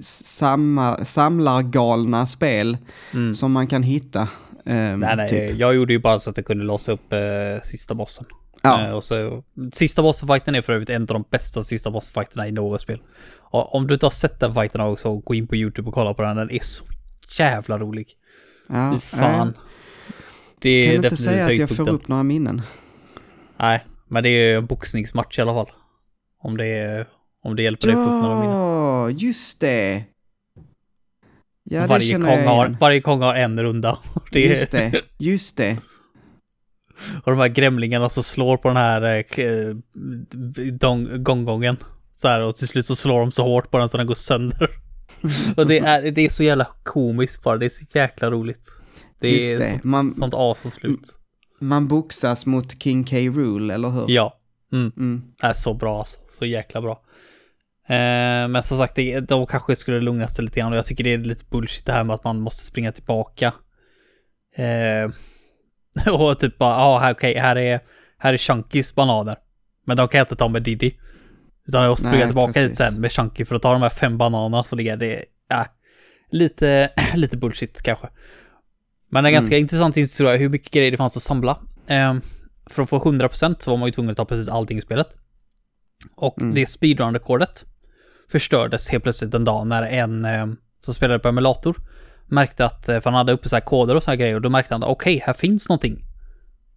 [0.00, 2.76] samma, samlargalna spel
[3.12, 3.34] Mm.
[3.34, 4.28] som man kan hitta.
[4.64, 5.58] ehm, Nej, nej, typ.
[5.60, 7.18] jag gjorde ju bara så att jag kunde låsa upp eh,
[7.62, 8.24] sista bossen.
[8.64, 8.86] Ja.
[8.86, 12.52] Eh, och så, sista bossfighten är för övrigt en av de bästa sista bossfighterna i
[12.52, 13.02] något spel.
[13.40, 16.14] Och om du inte har sett den fighten också, gå in på YouTube och kolla
[16.14, 16.36] på den.
[16.36, 16.84] Den är så
[17.38, 18.08] jävla rolig.
[18.68, 19.56] Ja, Fy fan.
[20.58, 22.62] Det är kan inte säga att jag får upp några minnen.
[23.56, 25.72] Nej, men det är en boxningsmatch i alla fall.
[26.42, 27.06] Om det, är,
[27.42, 28.56] om det hjälper dig att få upp några minnen.
[28.56, 30.04] Ja, just det.
[31.62, 33.98] Ja, det varje, känner kong har, varje kong har en runda.
[34.32, 35.78] Det är, Just det, just det.
[37.24, 41.76] Och de här grämlingarna som slår på den här eh, eh, gongongen.
[42.12, 44.14] Så här, och till slut så slår de så hårt på den så den går
[44.14, 44.70] sönder.
[45.56, 48.68] och det är, det är så jävla komiskt bara, det är så jäkla roligt.
[49.18, 49.64] Det är det.
[49.64, 51.18] Sånt, Man, sånt awesome slut.
[51.60, 53.16] man boxas mot King K.
[53.16, 54.04] Rool, eller hur?
[54.08, 54.38] Ja.
[54.72, 54.92] Mm.
[54.96, 55.22] Mm.
[55.40, 56.20] Det är så bra alltså.
[56.28, 57.00] Så jäkla bra.
[57.88, 61.04] Eh, men som sagt, det, de kanske skulle lugna sig lite grann och jag tycker
[61.04, 63.52] det är lite bullshit det här med att man måste springa tillbaka.
[64.56, 65.10] Eh,
[66.12, 67.80] och typ bara, ja ah, okej, här är,
[68.18, 69.36] här är Chunkys bananer.
[69.86, 70.92] Men de kan jag inte ta med Diddy.
[71.66, 72.70] Utan jag måste springa tillbaka precis.
[72.70, 74.96] hit sen med Chunky för att ta de här fem bananerna som ligger.
[74.96, 75.66] Det är äh,
[76.30, 78.08] lite, lite bullshit kanske.
[79.10, 81.58] Men en ganska intressant historia hur mycket grejer det fanns att samla.
[81.86, 82.14] Eh,
[82.66, 85.16] för att få 100% så var man ju tvungen att ta precis allting i spelet.
[86.16, 86.54] Och Mm.
[86.54, 87.64] det speedrun-rekordet
[88.30, 90.46] förstördes helt plötsligt en dag när en eh,
[90.78, 91.76] som spelade på emulator
[92.26, 94.42] märkte att, eh, för han hade uppe så här koder och så här grejer, och
[94.42, 96.04] då märkte han att okej, här finns någonting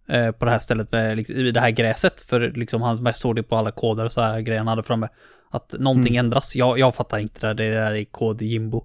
[0.08, 3.36] eh, på det här stället med, liksom, i det här gräset, för liksom han såg
[3.36, 5.08] det på alla koder och så här grejer han hade framme,
[5.50, 6.56] att någonting ändras.
[6.56, 8.84] Jag, jag fattar inte det, där, det där är kod jimbo.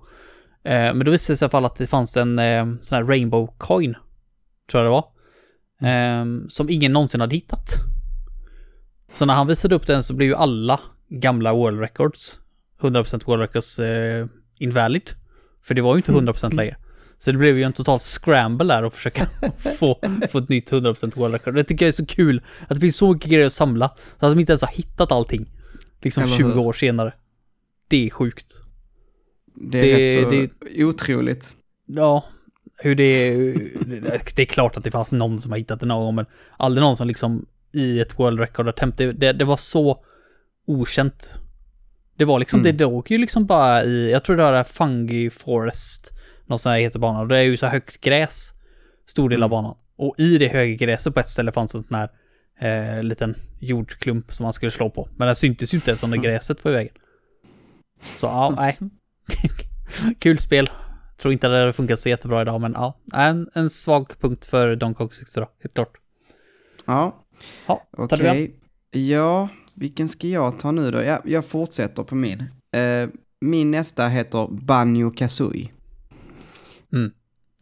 [0.63, 2.95] Eh, men då visade det sig i alla fall att det fanns en eh, sån
[2.95, 3.95] här rainbow coin,
[4.71, 5.05] tror jag det var,
[5.89, 7.69] eh, som ingen någonsin hade hittat.
[9.13, 12.39] Så när han visade upp den så blev ju alla gamla world records
[12.81, 13.79] 100% world records
[14.59, 15.11] invalid.
[15.63, 16.77] För det var ju inte 100% längre.
[17.17, 19.27] Så det blev ju en total scramble där att försöka
[19.79, 19.99] få,
[20.31, 21.55] få ett nytt 100% world record.
[21.55, 22.41] Det tycker jag är så kul.
[22.61, 23.87] Att det finns så mycket grejer att samla.
[24.19, 25.49] Så att de inte ens har hittat allting.
[26.01, 26.57] Liksom Eller 20 hur?
[26.57, 27.13] år senare.
[27.87, 28.53] Det är sjukt.
[29.55, 29.97] Det är
[30.31, 31.53] Det- rätt så otroligt.
[31.85, 32.23] Ja,
[32.77, 33.55] hur det är...
[34.35, 36.25] Det är klart att det fanns någon som har hittat det någon gång, men
[36.57, 38.97] aldrig någon som liksom i ett world record attempt.
[38.97, 40.03] Det, det, det var så
[40.67, 41.29] okänt
[42.15, 42.77] Det var liksom, Mm.
[42.77, 46.11] det låg ju liksom bara i, jag tror det var det Fungi Forest,
[46.45, 47.21] någon sån här heter banan.
[47.21, 48.51] Och det är ju så högt gräs,
[49.05, 49.51] stor del av Mm.
[49.63, 49.75] banan.
[49.95, 52.09] Och i det höga gräset på ett ställe fanns en sån här
[52.59, 55.09] eh, liten jordklump som man skulle slå på.
[55.17, 56.23] Men den syntes ju inte eftersom det Mm.
[56.31, 56.93] gräset var i vägen.
[58.17, 58.77] Så ja, nej.
[60.19, 60.69] Kul spel.
[61.17, 62.99] Tror inte det hade funkat så jättebra idag, men ja.
[63.15, 65.93] En, en svag punkt för Donkey Kong 64, helt klart.
[66.85, 67.23] Ja,
[67.67, 68.19] Ja, okej.
[68.91, 69.01] den?
[69.07, 71.01] Ja, vilken ska jag ta nu då?
[71.01, 72.43] Jag, jag fortsätter på min.
[72.75, 73.09] Eh,
[73.41, 75.69] min nästa heter Banjo Kazooie.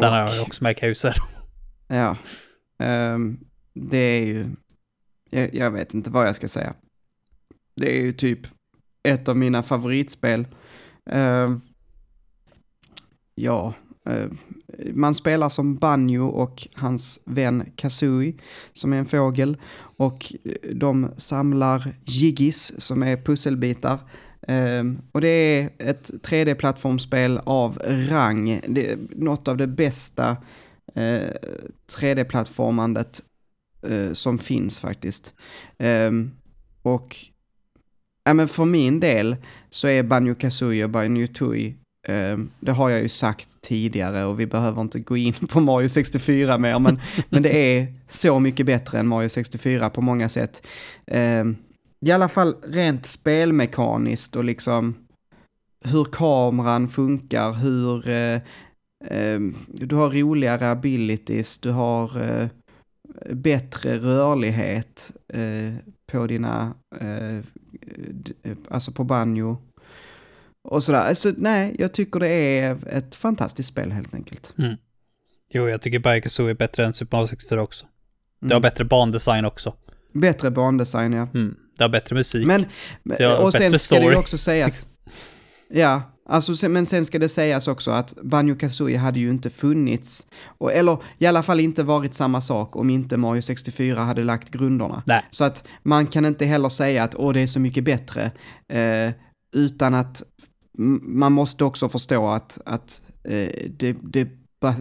[0.01, 1.15] Den har jag också med i huset.
[1.87, 2.17] Ja,
[2.79, 3.39] ehm,
[3.73, 4.55] det är ju...
[5.29, 6.73] Jag, jag vet inte vad jag ska säga.
[7.75, 8.39] Det är ju typ
[9.03, 10.47] ett av mina favoritspel.
[11.05, 11.61] Ehm,
[13.35, 13.73] ja, eh,
[14.05, 14.27] Eh,
[14.93, 18.33] man spelar som Banjo och hans vän Kazooie
[18.71, 19.57] som är en fågel.
[19.97, 23.99] Och eh, de samlar jiggis som är pusselbitar.
[24.47, 28.61] Ehm, och det är ett 3D-plattformsspel av rang.
[28.67, 30.37] Det är något av det bästa
[30.95, 31.29] eh,
[31.97, 33.21] 3D-plattformandet
[34.13, 35.33] som finns faktiskt.
[35.77, 36.31] Ehm,
[36.81, 37.17] och
[38.23, 39.35] ja, men för min del
[39.69, 41.75] så är Banjo Kazooie och Banjo Tooie
[42.59, 46.57] det har jag ju sagt tidigare och vi behöver inte gå in på Mario 64
[46.57, 50.67] mer, men, men det är så mycket bättre än Mario 64 på många sätt.
[51.07, 51.55] Ehm,
[52.05, 54.95] I alla fall rent spelmekaniskt och liksom
[55.83, 58.41] hur kameran funkar, hur eh,
[59.05, 62.47] Ehm, du har roligare abilities, du har eh,
[63.33, 65.73] bättre rörlighet eh,
[66.11, 69.57] på dina, eh, eh, alltså på banjo.
[70.69, 70.99] Och sådär.
[71.01, 74.53] Alltså, nej, jag tycker det är ett fantastiskt spel helt enkelt.
[75.53, 77.85] Jo, jag tycker Banjo är bättre än Super Mario 64 också.
[78.41, 78.61] Det har Mm.
[78.61, 79.73] bättre bandesign också.
[80.13, 81.27] Bättre bandesign, ja.
[81.33, 81.55] Mm.
[81.77, 82.47] Det har bättre musik.
[82.47, 82.65] Men,
[83.39, 84.15] och sen ska det ju story.
[84.15, 84.87] också sägas.
[85.73, 90.25] Ja, alltså, men sen ska det sägas också att Banjo Kazooie hade ju inte funnits,
[90.45, 94.49] och, eller i alla fall inte varit samma sak om inte Mario 64 hade lagt
[94.51, 95.03] grunderna.
[95.05, 95.25] Nej.
[95.29, 98.31] Så att man kan inte heller säga att åh, det är så mycket bättre,
[98.69, 99.11] eh,
[99.55, 100.23] utan att
[101.01, 104.27] man måste också förstå att, att eh, det, det,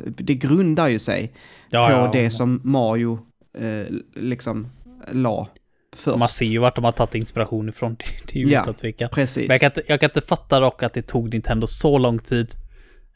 [0.07, 1.33] det grundar ju sig
[1.71, 3.19] ja, på ja, det som Mario
[3.59, 4.69] eh, liksom
[5.13, 5.49] la
[5.97, 6.19] först.
[6.19, 7.97] Man ser ju vart de har tagit inspiration ifrån.
[8.27, 8.63] Det, är ju Ja.
[8.63, 9.09] utan tvekan.
[9.13, 9.49] Precis.
[9.49, 12.19] Men jag kan, inte, jag kan inte fatta dock att det tog Nintendo så lång
[12.19, 12.55] tid.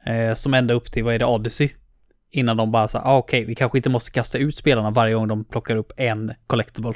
[0.07, 1.69] Eh, som ända upp till, vad är det, Odyssey?
[2.31, 5.29] Innan de bara sa, ah, okej, vi kanske inte måste kasta ut spelarna varje gång
[5.29, 6.95] de plockar upp en collectible.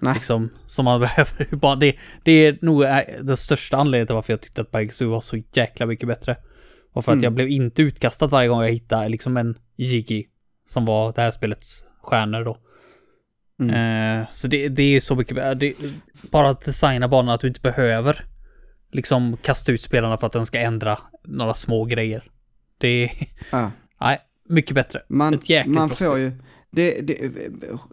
[0.00, 0.14] Nej.
[0.14, 1.00] Liksom, som man
[1.50, 1.76] behöver.
[1.80, 5.20] Det, det är nog eh, den största anledningen till varför jag tyckte att Banjo var
[5.20, 6.36] så jäkla mycket bättre.
[6.92, 7.24] Och för att Mm.
[7.24, 10.24] jag blev inte utkastad varje gång jag hittade liksom en Jiggy
[10.66, 12.58] som var det här spelets stjärnor då.
[13.60, 14.20] Mm.
[14.20, 15.74] Eh, så det, det är så mycket, det,
[16.30, 18.24] bara att designa banan att du inte behöver
[18.92, 22.24] liksom kasta ut spelarna för att den ska ändra några små grejer.
[22.78, 23.10] Det är,
[23.52, 23.70] Ja.
[24.00, 25.02] nej, mycket bättre.
[25.08, 26.32] Man, Ett jäkligt man får ju...
[26.70, 27.32] Det, det,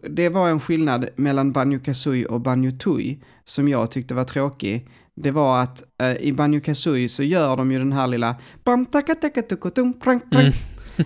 [0.02, 4.88] det var en skillnad mellan Banjo Kazooie och Banjo Tooie som jag tyckte var tråkig.
[5.14, 8.86] Det var att eh, i Banjo Kazooie så gör de ju den här lilla bam
[8.86, 10.52] taka taka tuku tum prang prang.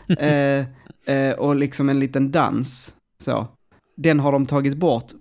[0.08, 0.18] Mm.
[1.06, 2.94] eh, eh, och liksom en liten dans.
[3.18, 3.46] Så.
[3.96, 5.12] Den har de tagit bort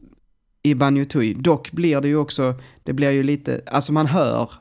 [0.63, 1.33] i Banjo Tooie.
[1.33, 4.51] Dock blir det ju också, det blir ju lite, alltså man hör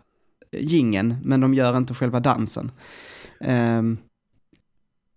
[0.53, 2.70] gingen men de gör inte själva dansen.
[3.40, 3.98] Ehm,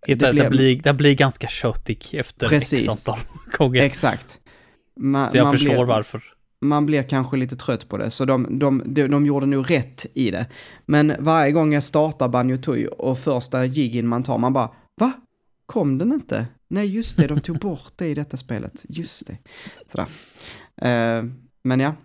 [0.08, 2.88] Det, det det, blir- det blir ganska köttig efter Precis.
[2.88, 3.20] x antal
[3.58, 3.82] gånger.
[3.82, 4.40] Exakt.
[5.00, 6.24] Ma- så jag man förstår blir, varför.
[6.62, 10.06] Man blir kanske lite trött på det, så de, de, de, de gjorde nog rätt
[10.14, 10.46] i det.
[10.86, 15.12] Men varje gång jag startar Banjo Tooie och första jiggen man tar, man bara va?
[15.66, 16.46] Kom den inte?
[16.70, 18.86] Nej, just det, de tog bort det i detta spelet.
[18.90, 19.38] Just det.
[19.92, 20.06] Sådär.
[20.82, 21.24] Eh,
[21.64, 21.96] men ja.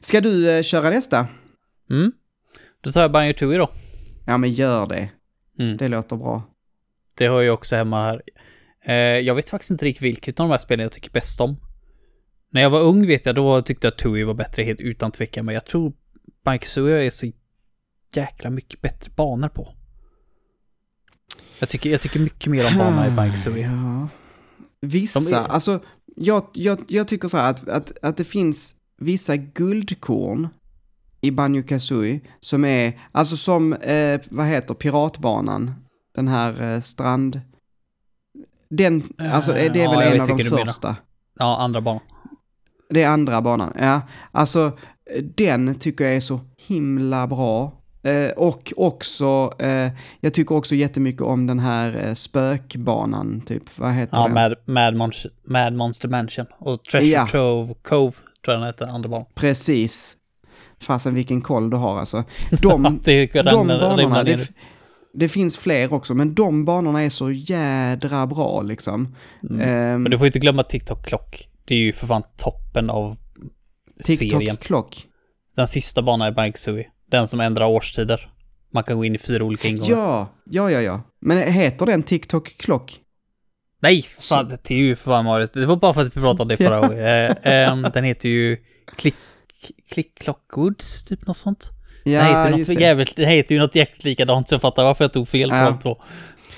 [0.00, 1.26] Ska du eh, köra nästa?
[1.90, 2.12] Mm.
[2.80, 3.70] Då tar jag Banjo Tooie då.
[4.26, 5.08] Ja, men gör det.
[5.58, 5.76] Mm.
[5.76, 6.42] Det låter bra.
[7.14, 8.22] Det har jag också hemma här.
[8.84, 11.56] Eh, jag vet faktiskt inte riktigt vilket av de här spelen jag tycker bäst om.
[12.50, 15.10] När jag var ung vet jag, då tyckte jag att Tui var bättre helt utan
[15.12, 15.92] tvekan, men jag tror
[16.44, 17.32] Banjo är så
[18.14, 19.74] jäkla mycket bättre banor på.
[21.58, 24.08] Jag tycker, jag tycker mycket mer om banorna i Banjo Ja.
[24.80, 25.80] Vissa, är- alltså
[26.16, 30.48] jag, jag, jag tycker så här att, att, att det finns vissa guldkorn
[31.20, 35.74] i Banjo Kazooie som är, alltså som, eh, vad heter piratbanan,
[36.14, 37.40] den här eh, strand...
[38.68, 40.96] Den, alltså är det ja, väl en av de första?
[41.38, 42.02] Ja, andra banan.
[42.90, 44.00] Det är andra banan, ja.
[44.32, 44.66] Alltså,
[45.16, 47.82] eh, den tycker jag är så himla bra.
[48.02, 49.90] Eh, och också, eh,
[50.20, 53.78] jag tycker också jättemycket om den här eh, spökbanan, typ.
[53.78, 54.34] Vad heter Ja, den?
[54.34, 56.46] Mad, Mad, Monster, Mad Monster Mansion.
[56.58, 57.26] Och Treasure Ja.
[57.26, 58.12] Trove Cove,
[58.44, 59.26] tror jag den heter, andra banan.
[59.34, 60.16] Precis.
[60.80, 62.24] Fasen vilken koll du har alltså.
[62.62, 63.00] De,
[63.32, 64.48] de banorna, det,
[65.14, 69.16] det finns fler också, men de banorna är så jädra bra liksom.
[69.50, 69.60] Mm.
[69.60, 71.48] Ehm, Men du får ju inte glömma TikTok Clock.
[71.64, 73.16] Det är ju för fan toppen av
[74.00, 74.40] serien.
[74.40, 75.06] TikTok Clock.
[75.56, 76.88] Den sista banan är Bank Sui.
[77.10, 78.30] Den som ändrar årstider.
[78.72, 79.90] Man kan gå in i fyra olika ingångar.
[79.90, 81.02] Ja, ja, ja, ja.
[81.20, 82.98] Men heter den TikTok Clock?
[83.80, 85.46] Nej, fan, det är ju för fan Mario.
[85.54, 86.98] Det var bara för att vi pratade om det förra gången.
[86.98, 88.56] Eh, ehm, den heter ju
[88.96, 89.14] Click,
[89.90, 91.70] Click Clockwoods, typ något sånt.
[92.04, 92.74] Ja, det, heter något det.
[92.74, 95.56] jävligt, det heter ju något jäkligt likadant, så jag fattar varför jag tog fel på
[95.56, 95.64] Ja.
[95.70, 96.02] de två.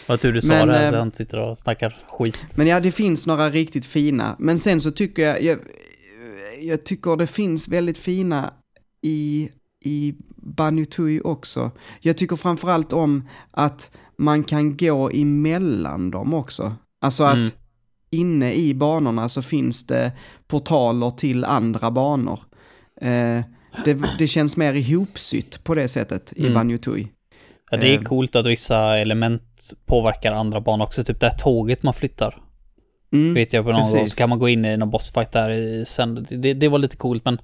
[0.09, 2.37] Vad tur du sa Men, det, eh, att han sitter och snackar skit.
[2.57, 4.37] Men ja, det finns några riktigt fina.
[4.39, 5.59] Men sen så tycker jag, jag,
[6.61, 8.53] jag tycker det finns väldigt fina
[9.03, 9.49] i,
[9.85, 11.71] i Banutui också.
[12.01, 16.75] Jag tycker framförallt om att man kan gå emellan dem också.
[17.01, 17.49] Alltså att Mm.
[18.11, 20.13] inne i banorna så finns det
[20.49, 22.41] portaler till andra banor.
[23.01, 23.41] Eh,
[23.85, 26.55] det, det känns mer ihopsytt på det sättet i Mm.
[26.55, 27.09] Banutui.
[27.71, 31.05] Ja, det är eh, coolt att vissa element påverkar andra banor också.
[31.05, 32.43] Typ det här tåget man flyttar.
[33.13, 33.99] Mm, vet jag på någon precis.
[33.99, 34.07] gång.
[34.07, 36.27] Så kan man gå in i någon bossfight där i sen.
[36.31, 37.39] Det, det var lite coolt men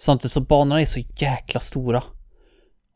[0.00, 2.02] samtidigt så banorna är så jäkla stora.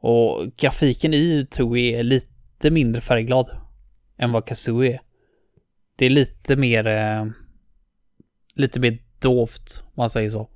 [0.01, 3.51] Och grafiken i Tui är lite mindre färgglad
[4.19, 5.01] än vad Kazooie är.
[5.97, 7.27] Det är lite mer eh,
[8.55, 10.49] lite mer dovt, om man säger så.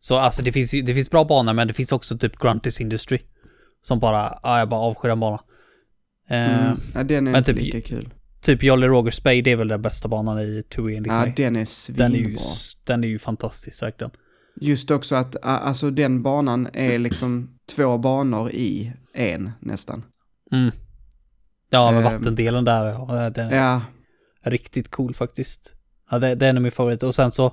[0.00, 3.18] Så alltså det finns, det finns bra banor men det finns också typ Gruntis Industry.
[3.82, 5.38] Som bara, ja jag bara avskyr den banan.
[6.30, 6.80] Eh, Mm.
[6.94, 8.14] Ja, den är men inte typ- lika kul.
[8.40, 11.32] Typ Jolly Rogers Bay, det är väl den bästa banan i Tui enligt Ja, mig.
[11.36, 12.44] den är Den är, ju, svinbra.
[12.84, 14.10] den är ju fantastisk verkligen.
[14.60, 20.04] Just också att alltså den banan är liksom två banor i en nästan.
[20.52, 20.70] Mm.
[21.70, 22.12] Ja, men Ehm.
[22.12, 23.82] vattendelen där, ja, den är Ja,
[24.50, 25.74] riktigt cool faktiskt.
[26.10, 27.06] Ja, det, det är en av mina favoriter.
[27.06, 27.52] Och sen så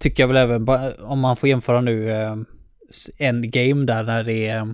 [0.00, 0.68] tycker jag väl även,
[1.00, 2.36] om man får jämföra nu, eh,
[3.18, 4.66] endgame där när det är eh,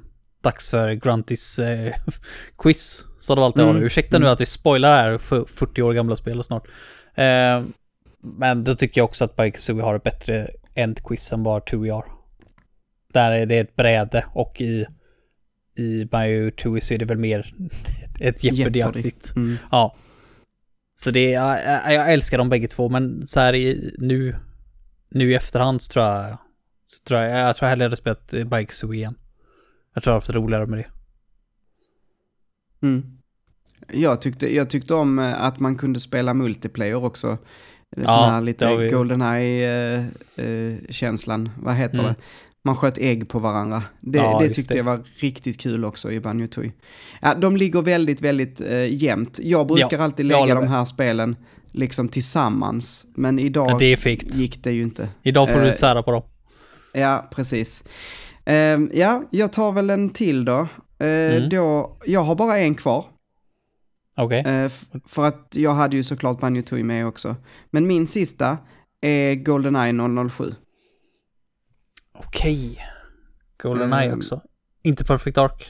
[0.42, 1.94] dags för Gruntis eh,
[2.58, 3.04] quiz.
[3.20, 3.74] Så var alltid Mm.
[3.74, 3.86] mm.
[3.86, 6.68] Ursäkta nu att vi spoilar här för 40 år gamla spel snart.
[7.14, 7.62] Eh,
[8.20, 12.04] men då tycker jag också att Bikazooie har ett bättre end-quiz än vad Tui har.
[13.12, 14.86] Där är det ett bräde och i
[15.78, 17.54] i Bio Tui så är det väl mer
[18.20, 19.36] ett Jeopardy-aktigt.
[19.36, 19.56] mm.
[19.70, 19.96] Ja.
[20.96, 24.36] Så det är, jag, jag älskar dem bägge två, men så här i, nu,
[25.08, 26.36] nu i efterhand så tror jag,
[26.86, 29.14] så tror jag, jag tror jag hellre hade spelat eh, Bike Zoo igen.
[29.94, 30.86] Jag tror jag haft roligare med det.
[32.86, 33.04] Mm.
[33.92, 37.28] Jag, tyckte, jag tyckte om eh, att man kunde spela multiplayer också.
[37.96, 41.50] Är Ja, sån här lite vi- Goldeneye-känslan.
[41.62, 42.06] Vad heter Mm.
[42.06, 42.14] det?
[42.64, 43.82] Man sköt ägg på varandra.
[44.00, 44.78] Det, Ja, det tyckte det.
[44.78, 46.72] jag var riktigt kul också i Banjo Tooie.
[47.20, 49.38] Ja, de ligger väldigt, väldigt eh, jämnt.
[49.42, 51.36] Jag brukar Ja, alltid lägga de här spelen
[51.72, 53.06] liksom tillsammans.
[53.14, 54.06] Men idag Ja, det
[54.36, 55.08] gick det ju inte.
[55.22, 56.22] Idag får Eh, du sära på dem.
[56.92, 57.84] Ja, precis.
[58.44, 60.68] Ehm, ja, jag tar väl en till då.
[60.98, 61.06] Eh,
[61.36, 61.48] Mm.
[61.48, 61.96] då.
[62.06, 63.04] Jag har bara en kvar.
[64.16, 64.40] Okej.
[64.46, 67.36] Eh, f- för att jag hade ju såklart Banjo Tooie med också.
[67.70, 68.58] Men min sista
[69.00, 69.92] är Goldeneye
[70.30, 70.54] 007.
[72.12, 72.78] Okej.
[73.62, 74.40] Goldeneye ehm, också.
[74.82, 75.66] Inte Perfect Dark.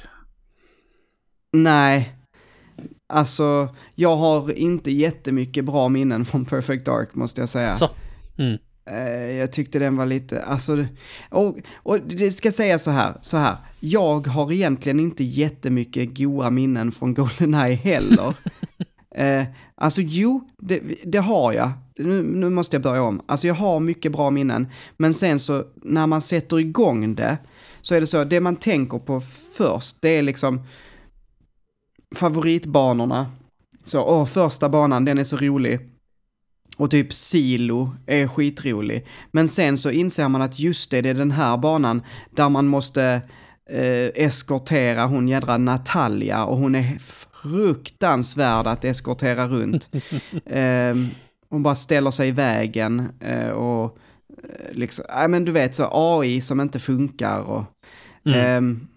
[1.52, 2.14] Nej,
[3.06, 7.68] alltså jag har inte jättemycket bra minnen från Perfect Dark måste jag säga.
[7.68, 7.90] Så.
[8.38, 8.58] Mm.
[8.90, 10.84] Eh, jag tyckte den var lite, alltså,
[11.30, 13.56] och, och det ska säga så här, så här.
[13.80, 18.34] Jag har egentligen inte jättemycket goda minnen från Goldeneye heller.
[19.14, 19.44] eh,
[19.74, 21.70] alltså jo, det, det har jag.
[21.98, 23.22] Nu, nu måste jag börja om.
[23.26, 27.38] Alltså jag har mycket bra minnen, men sen så när man sätter igång det,
[27.82, 29.20] så är det så, det man tänker på
[29.56, 30.60] först, det är liksom
[32.14, 33.30] favoritbanorna.
[33.84, 35.80] Så, åh, första banan, den är så rolig.
[36.76, 39.06] Och typ Silo är skitrolig.
[39.32, 42.66] Men sen så inser man att just det, det är den här banan där man
[42.66, 43.22] måste
[43.70, 46.98] eh, eskortera hon jädra Natalia och hon är
[47.42, 49.88] fruktansvärd att eskortera runt.
[50.46, 50.94] eh,
[51.50, 53.98] hon bara ställer sig i vägen eh, och
[54.42, 57.64] eh, liksom, ja men du vet så AI som inte funkar och
[58.26, 58.88] Mm.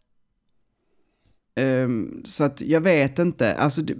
[1.59, 3.95] Um, så att jag vet inte, alltså det,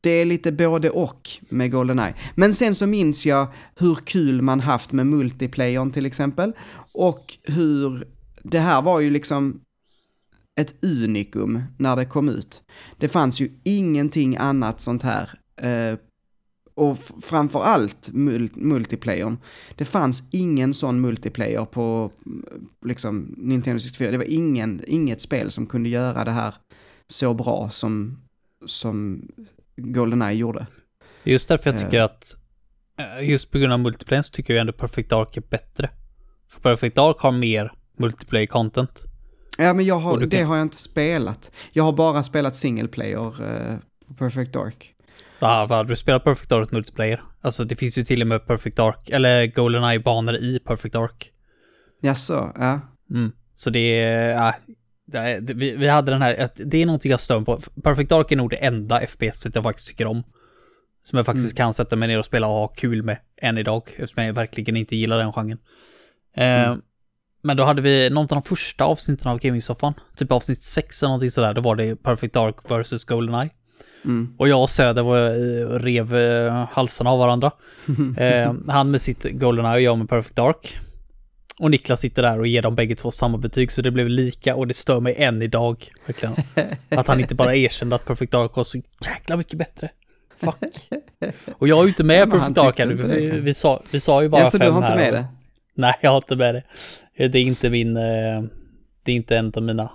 [0.00, 2.14] det är lite både och med Goldeneye.
[2.34, 3.46] Men sen så minns jag
[3.76, 6.52] hur kul man haft med multiplayern till exempel.
[6.92, 8.08] Och hur,
[8.42, 9.60] det här var ju liksom
[10.60, 12.62] ett unikum när det kom ut.
[12.98, 15.30] Det fanns ju ingenting annat sånt här.
[15.56, 15.98] Eh,
[16.78, 19.38] och framför allt mul- multiplayern.
[19.76, 22.44] Det fanns ingen sån multiplayer på mm,
[22.84, 24.10] liksom Nintendo 64.
[24.10, 26.54] Det var ingen, inget spel som kunde göra det här
[27.06, 28.16] så bra som,
[28.66, 29.22] som
[29.76, 30.66] Goldeneye gjorde.
[31.24, 31.84] Just därför jag Eh.
[31.84, 32.36] tycker att,
[33.20, 35.90] eh, just på grund av multiplayer så tycker jag ändå Perfect Dark är bättre.
[36.50, 39.04] För Perfect Dark har mer multiplayer content.
[39.58, 41.52] Ja, men jag har, det kan- har jag inte spelat.
[41.72, 43.76] Jag har bara spelat single player eh,
[44.08, 44.94] på Perfect Dark.
[45.40, 47.22] Ja, vad du spelar Perfect Dark multiplayer.
[47.40, 51.32] Alltså det finns ju till och med Perfect Dark, eller Goldeneye-banor i Perfect Dark.
[52.00, 52.80] Jaså, ja.
[53.10, 53.32] Mm.
[53.54, 54.54] Så det är, ja,
[55.06, 57.60] det vi, vi hade den här, det är någonting jag stör på.
[57.82, 60.22] Perfect Dark är nog det enda FPS jag faktiskt tycker om.
[61.02, 63.82] Som jag faktiskt kan sätta mig ner och spela och ha kul med än idag,
[63.96, 65.58] eftersom jag verkligen inte gillar den genren.
[66.34, 66.76] Eh,
[67.42, 71.08] Men då hade vi någon av de första avsnitten av Gaming-soffan, typ avsnitt 6 eller
[71.08, 73.50] någonting sådär, då var det Perfect Dark vs Goldeneye.
[74.04, 74.34] Mm.
[74.38, 77.50] Och jag och Söder var, eh, rev eh, halsarna av varandra.
[78.18, 80.78] Eh, han med sitt Goldeneye och jag med Perfect Dark.
[81.60, 84.54] Och Niklas sitter där och ger dem bägge två samma betyg så det blev lika
[84.56, 85.84] och det stör mig än idag.
[86.06, 86.34] Verkligen.
[86.88, 89.90] Att han inte bara erkände att Perfect Dark var så jäkla mycket bättre.
[90.40, 90.54] Fuck.
[91.58, 92.92] Och jag är ju inte med Ja, Perfect Dark tyckte här nu.
[92.94, 93.40] inte för det, Vi, kanske.
[93.40, 95.24] vi, sa, vi sa ju bara Ja, så du fem har inte med det?
[95.74, 97.28] Nej, jag har inte med det.
[97.28, 97.96] Det är inte min...
[97.96, 98.02] eh,
[99.02, 99.90] Det är inte en av mina.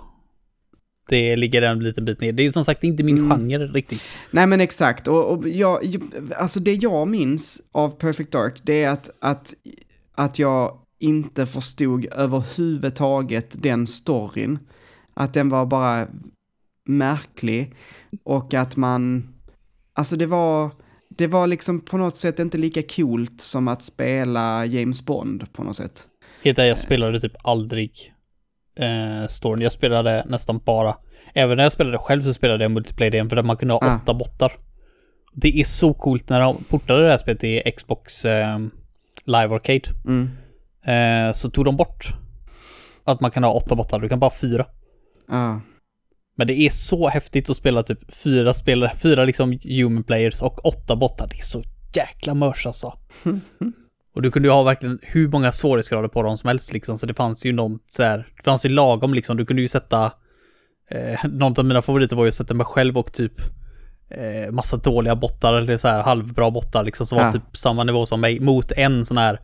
[1.08, 2.32] Det ligger en liten bit ner.
[2.32, 3.30] Det är som sagt inte min Mm.
[3.38, 4.00] genre riktigt.
[4.30, 5.96] Nej men exakt, och, och jag,
[6.36, 9.54] alltså det jag minns av Perfect Dark, det är att, att,
[10.14, 14.58] att jag inte förstod överhuvudtaget den storyn.
[15.14, 16.06] Att den var bara
[16.88, 17.74] märklig
[18.24, 19.28] och att man,
[19.92, 20.70] alltså det var,
[21.08, 25.64] det var liksom på något sätt inte lika coolt som att spela James Bond på
[25.64, 26.06] något sätt.
[26.42, 28.13] Helt jag spelade typ aldrig
[28.76, 29.62] eh, storyn.
[29.62, 30.96] Jag spelade nästan bara,
[31.34, 33.96] även när jag spelade själv så spelade jag multiplayer för där man kunde ha Ah.
[33.96, 34.52] åtta bottar.
[35.32, 38.58] Det är så coolt när de portade det här spelet i Xbox eh,
[39.24, 39.82] Live Arcade.
[40.06, 40.30] Mm.
[40.86, 42.08] Eh, så tog de bort
[43.04, 44.66] att man kan ha åtta bottar, du kan bara ha fyra.
[45.28, 45.60] Ja.
[46.36, 50.66] Men det är så häftigt att spela typ fyra spelare, fyra liksom human players och
[50.66, 51.26] åtta bottar.
[51.26, 51.62] Det är så
[51.94, 52.98] jäkla mörs alltså.
[54.14, 57.06] Och du kunde ju ha verkligen hur många svårighetsgrader på dem som helst liksom, så
[57.06, 60.12] det fanns ju någon så här, det fanns ju lagom liksom, du kunde ju sätta,
[60.90, 63.32] eh, någon av mina favoriter var ju att sätta mig själv och typ
[64.10, 67.32] eh, massa dåliga bottar eller så här halvbra bottar liksom, som var Ja.
[67.32, 69.40] typ samma nivå som mig, mot en sån här,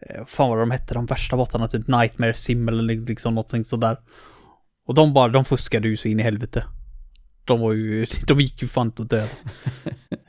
[0.00, 3.66] eh, fan vad de hette, de värsta bottarna, typ Nightmare Sim eller liksom något sånt
[3.68, 3.96] sådär.
[4.86, 6.64] Och de bara, de fuskade ju så in i helvete.
[7.44, 9.28] De var ju, de gick ju fan inte att döda.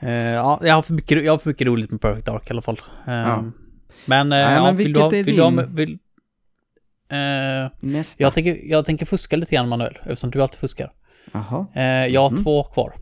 [0.00, 2.50] eh, ja, jag har, för mycket, jag har för mycket roligt med Perfect Dark i
[2.50, 2.80] alla fall.
[3.06, 3.44] Eh, Ja.
[4.06, 5.98] Men, eh, Ja, ja, men vill du ha, vill du ha, din- vill,
[7.08, 8.22] eh, Nästa.
[8.22, 10.92] jag, tänker, jag tänker fuska lite grann Manuel, eftersom du alltid fuskar.
[11.32, 11.66] Jaha.
[11.74, 12.44] Eh, jag har Mhm.
[12.44, 12.94] två kvar.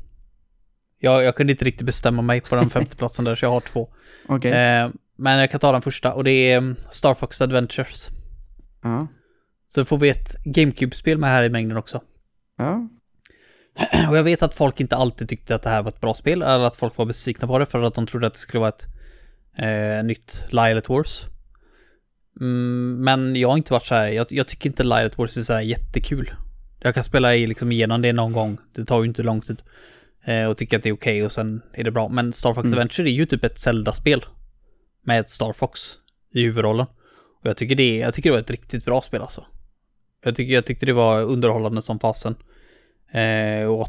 [0.99, 3.61] Jag, jag kunde inte riktigt bestämma mig på den femte platsen där, så jag har
[3.61, 3.89] två.
[4.29, 4.53] Okej.
[4.53, 8.09] Eh, men jag kan ta den första, och det är mm, Star Fox Adventures.
[8.83, 9.07] Ja.
[9.67, 12.01] Så får vi ett GameCube-spel med här i mängden också.
[12.59, 12.89] Ja.
[14.11, 16.43] Och jag vet att folk inte alltid tyckte att det här var ett bra spel,
[16.43, 18.69] eller att folk var besvikna på det för att de trodde att det skulle vara
[18.69, 18.87] ett
[19.59, 21.27] eh, nytt Lilith Wars.
[22.41, 25.43] Mm, men jag har inte varit så här, jag, jag tycker inte Lilith Wars är
[25.43, 26.33] så här jättekul.
[26.81, 29.63] Jag kan spela i, liksom igenom det någon gång, det tar ju inte lång tid.
[30.25, 32.09] Eh, och tycka att det är okej och sen är det bra.
[32.09, 32.79] Men Star Fox Mm.
[32.79, 34.25] Adventure är ju typ ett Zelda-spel.
[35.03, 35.81] Med ett Star Fox
[36.33, 36.87] i huvudrollen.
[37.41, 39.47] Och jag tycker det, jag tycker det var ett riktigt bra spel alltså.
[40.25, 42.35] Jag, tycker, jag tyckte det var underhållande som fasen.
[43.13, 43.89] Eh, och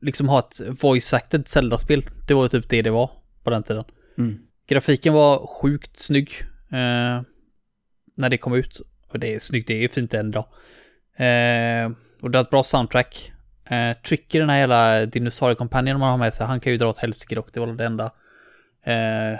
[0.00, 3.10] liksom ha ett voice-acted Zelda-spel, det var ju typ det det var
[3.42, 3.84] på den tiden.
[4.18, 4.38] Mm.
[4.70, 6.30] Grafiken var sjukt snygg
[6.72, 7.22] eh,
[8.16, 8.80] när det kom ut.
[9.08, 10.44] Och det är snyggt, det är fint än idag.
[11.16, 11.90] Eh,
[12.22, 13.32] och det har ett bra soundtrack.
[13.70, 16.98] Eh, Tricky, den här hela dinosauriekompanjen man har med sig, han kan ju dra åt
[16.98, 17.52] helsike dock.
[17.52, 18.04] Det var det enda
[18.84, 19.38] eh,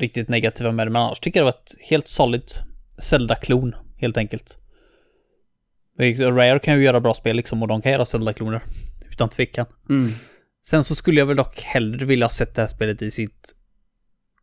[0.00, 0.90] riktigt negativa med det.
[0.90, 2.50] Men annars tycker jag det var ett helt solid
[2.98, 4.58] Zelda-klon, helt enkelt.
[6.20, 8.60] Rare kan ju göra bra spel liksom och de kan göra Zelda-kloner.
[9.10, 9.66] Utan tvekan.
[9.88, 10.12] Mm.
[10.66, 13.54] Sen så skulle jag väl dock hellre vilja sett det här spelet i sitt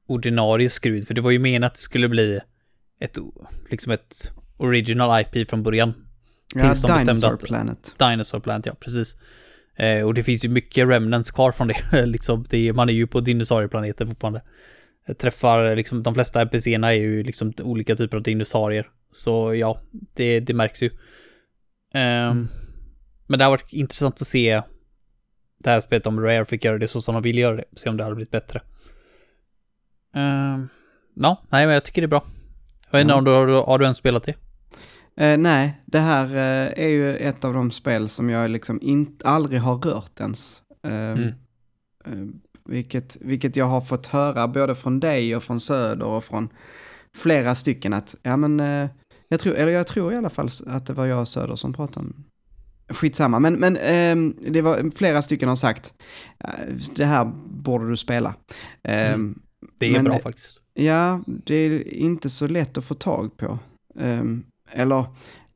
[0.07, 2.39] ordinarie skrud, för det var ju menat att det skulle bli
[2.99, 3.17] ett,
[3.69, 5.93] liksom ett original IP från början.
[6.55, 7.95] Ja, Tills de bestämde Dinosaur att- Planet.
[7.99, 9.15] Dinosaur Plant, ja precis.
[9.75, 12.05] Eh, och det finns ju mycket remnants kvar från det.
[12.05, 14.41] liksom, det man är ju på dinosaurieplaneten fortfarande.
[15.07, 18.89] Jag träffar, liksom, de flesta NPCerna är ju liksom olika typer av dinosaurier.
[19.11, 19.81] Så ja,
[20.13, 20.89] det, det märks ju.
[21.93, 22.47] Ehm,
[23.27, 24.61] Men det har varit intressant att se
[25.59, 27.63] det här spelet om Rare fick göra det så som de vill göra det.
[27.75, 28.61] Se om det hade blivit bättre.
[30.15, 30.69] Ehm,
[31.13, 32.23] ja, nej men jag tycker det är bra.
[32.91, 34.35] Jag vet inte om du har, har du ens spelat det?
[35.17, 39.27] Eh, nej, det här eh, är ju ett av de spel som jag liksom inte,
[39.27, 40.61] aldrig har rört ens.
[40.87, 41.27] Eh, Mm.
[42.05, 42.35] eh,
[42.65, 46.49] vilket, vilket jag har fått höra både från dig och från Söder och från
[47.15, 48.89] flera stycken att, ja men, eh,
[49.27, 51.73] jag tror, eller jag tror i alla fall att det var jag och Söder som
[51.73, 52.23] pratade om
[52.89, 55.93] Skitsamma, men, men ehm, det var flera stycken har sagt,
[56.39, 56.49] eh,
[56.95, 58.35] det här borde du spela.
[58.83, 59.39] Ehm, Mm.
[59.79, 60.61] Det är Men- bra faktiskt.
[60.73, 63.59] Ja, det är inte så lätt att få tag på.
[63.99, 65.05] Ehm, eller,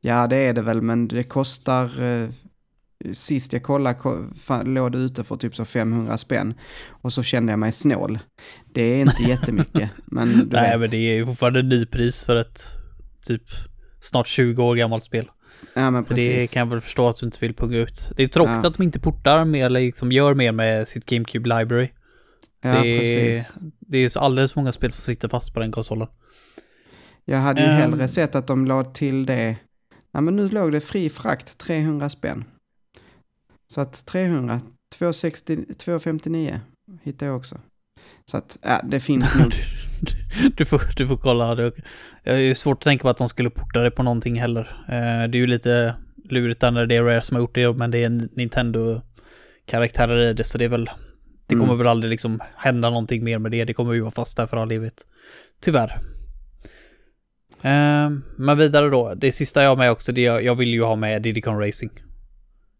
[0.02, 2.02] Ja, det är det väl, men det kostar...
[2.02, 2.28] Eh,
[3.12, 6.54] sist jag kollade ko- fa- låg det ute för typ så 500 spänn.
[6.88, 8.18] Och så kände jag mig snål.
[8.74, 10.80] Det är inte jättemycket, men du Nej, vet.
[10.80, 12.60] men det är ju fortfarande nypris för ett
[13.26, 13.42] typ
[14.00, 15.30] snart 20 år gammalt spel.
[15.74, 16.26] Ja, men Så precis.
[16.50, 18.10] det kan jag väl förstå att du inte vill punga ut.
[18.16, 18.68] Det är tråkigt Ja.
[18.68, 21.88] att de inte portar mer, eller liksom gör mer med sitt GameCube Library.
[22.62, 23.54] ja, det, precis.
[23.90, 26.08] Det är så alldeles många spel som sitter fast på den konsolen.
[27.24, 27.76] Jag hade ju Ehm.
[27.76, 29.56] hellre sett att de la till det.
[30.12, 32.44] Ja, men nu låg det fri frakt 300 spänn.
[33.72, 34.60] Så att 300,
[34.98, 36.60] 260, 259
[37.02, 37.60] hittade jag också.
[38.30, 39.52] Så att, ja, det finns nog.
[40.56, 41.54] du, får, du får kolla.
[41.54, 41.72] Det
[42.24, 44.60] det är svårt att tänka på att de skulle porta det på någonting heller.
[44.88, 47.72] Eh, Det är ju lite lurigt där när det är Rare som har gjort det,
[47.72, 50.90] men det är Nintendo-karaktärer i det, så det är väl...
[51.50, 51.78] Det kommer Mm.
[51.78, 53.64] väl aldrig liksom hända någonting mer med det.
[53.64, 55.06] Det kommer ju vara fast där för all evighet.
[55.60, 56.00] Tyvärr.
[57.62, 59.14] Eh, Men vidare då.
[59.14, 61.60] Det sista jag har med också, det är, jag vill ju ha med Diddy Kong
[61.66, 61.92] Racing.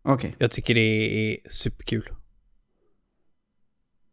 [0.02, 0.34] Okej.
[0.38, 2.08] Jag tycker det är superkul.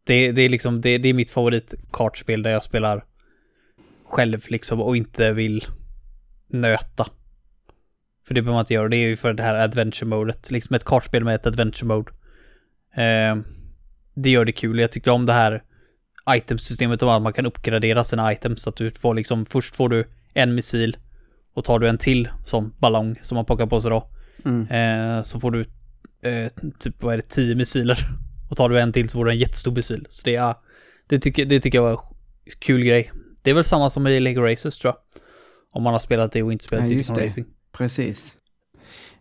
[0.04, 3.06] Det, det är liksom, det, det är mitt favoritkartspel där jag spelar
[4.06, 5.64] själv liksom och inte vill
[6.50, 7.08] nöta.
[8.28, 10.52] För det behöver man inte göra, det är ju för det här adventure-modet.
[10.52, 12.12] Liksom ett kartspel med ett adventure-mode.
[12.96, 13.38] Eh,
[14.18, 14.80] det gör det kul.
[14.80, 15.64] Jag tyckte om det här
[16.36, 18.62] itemsystemet och att man kan uppgradera sina items.
[18.62, 20.98] Så att du får liksom, först får du en missil
[21.54, 24.10] och tar du en till som ballong som man plockar på sig då.
[24.46, 24.68] Mm.
[24.68, 25.66] Eh, så får du
[26.22, 26.48] eh,
[26.80, 28.00] typ, vad är det, 10 missiler.
[28.50, 30.06] Och tar du en till så får du en jättestor missil.
[30.10, 30.56] Så det är,
[31.08, 31.98] det tycker, det tycker jag var en
[32.60, 33.12] kul grej.
[33.42, 35.22] Det är väl samma som i Lego Racers tror jag.
[35.72, 37.26] Om man har spelat det och inte spelat Ja, det.
[37.26, 37.48] Racing.
[37.72, 38.38] Precis.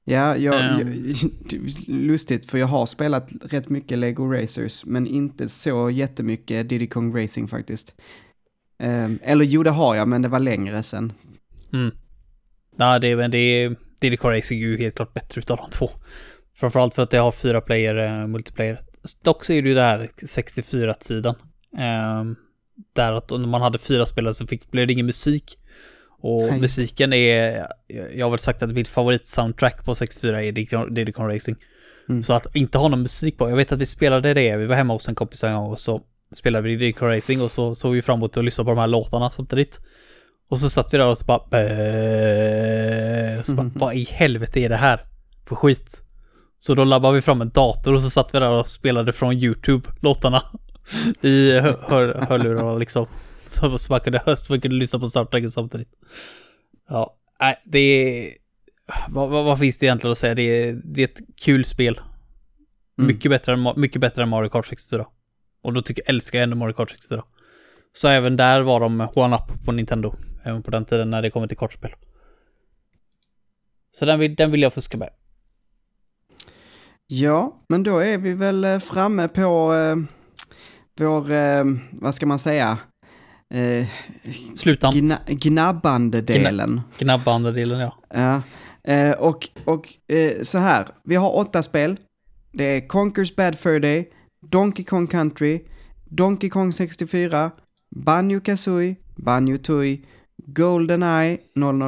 [0.09, 1.13] Ja, jag, Ehm.
[1.49, 6.87] jag, lustigt för jag har spelat rätt mycket Lego Racers men inte så jättemycket Diddy
[6.87, 7.95] Kong Racing faktiskt.
[8.79, 11.13] Ehm, eller jo, det har jag, men det var längre sen.
[11.73, 11.91] Mm.
[12.77, 13.77] Nej, det, är- men det är...
[14.01, 15.91] Diddy Kong Racing är ju helt klart bättre utav de två.
[16.57, 18.79] Framförallt för att det har fyra player eh, multiplayer.
[19.23, 21.35] Dock så är det ju det här 64-sidan.
[21.79, 22.37] Ehm,
[22.93, 25.59] där att när man hade fyra spelare så fick, blev det ingen musik.
[26.21, 26.61] Och Nej.
[26.61, 27.67] musiken är,
[28.15, 30.53] jag har väl sagt att mitt favorit-soundtrack på 64 är
[30.91, 31.57] Diddy Kong- Racing.
[32.09, 32.23] Mm.
[32.23, 34.77] Så att inte ha någon musik på, jag vet att vi spelade det, vi var
[34.77, 36.01] hemma hos en kompis en gång och så
[36.35, 38.79] spelade vi Diddy Kong Racing och så såg vi fram emot att lyssna på de
[38.79, 39.81] här låtarna samtidigt.
[40.51, 41.37] Och så satt vi där och så bara,
[43.39, 43.73] och så bara Mhm.
[43.75, 45.01] vad i helvete är det här
[45.49, 46.03] för skit?
[46.59, 49.33] Så då labbade vi fram en dator och så satt vi där och spelade från
[49.35, 50.43] YouTube låtarna
[51.21, 53.07] i hör, hör, hörlurar och liksom.
[53.47, 55.89] Så, man kunde så man kunde lyssna på soundtracken samtidigt.
[56.89, 58.35] Ja, nej, det är...
[59.09, 60.35] Vad, vad, vad finns det egentligen att säga?
[60.35, 62.01] Det är, det är ett kul spel.
[62.99, 63.07] Mm.
[63.09, 65.07] Mycket, bättre än, mycket bättre än Mario Kart 64.
[65.63, 67.25] Och då tycker, älskar jag ändå Mario Kart 64.
[67.93, 70.15] Så även där var de one-up på Nintendo.
[70.45, 71.91] Även på den tiden när det kommer till kortspel.
[73.93, 75.11] Så den vill, den vill jag fuska med.
[77.07, 79.97] Ja, men då är vi väl eh, framme på eh,
[80.99, 82.79] vår, eh, vad ska man säga,
[83.55, 83.87] eh,
[84.57, 86.81] Sluta gna, gnabbande delen.
[86.99, 87.93] gnabbande delen ja.
[88.15, 88.43] Ja,
[88.93, 91.97] eh, och, och eh, så här, vi har åtta spel.
[92.53, 94.09] Det är Conkers Bad Fur Day,
[94.51, 95.61] Donkey Kong Country,
[96.05, 97.51] Donkey Kong 64,
[97.97, 99.99] Banjo Kazooie, Banjo Tooie,
[100.47, 101.39] Goldeneye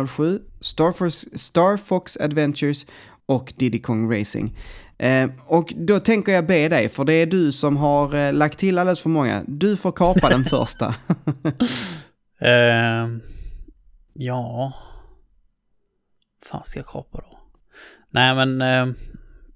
[0.08, 2.86] 007, Star Fox, Star Fox Adventures
[3.26, 4.56] och Diddy Kong Racing.
[4.98, 8.58] Eh, och då tänker jag be dig, för det är du som har eh, lagt
[8.58, 9.44] till alldeles för många.
[9.46, 10.94] Du får kapa den första.
[12.40, 13.22] Ehm,
[14.12, 14.72] ja.
[16.44, 17.38] fan ska jag kapa då?
[18.10, 18.94] Nej men ehm,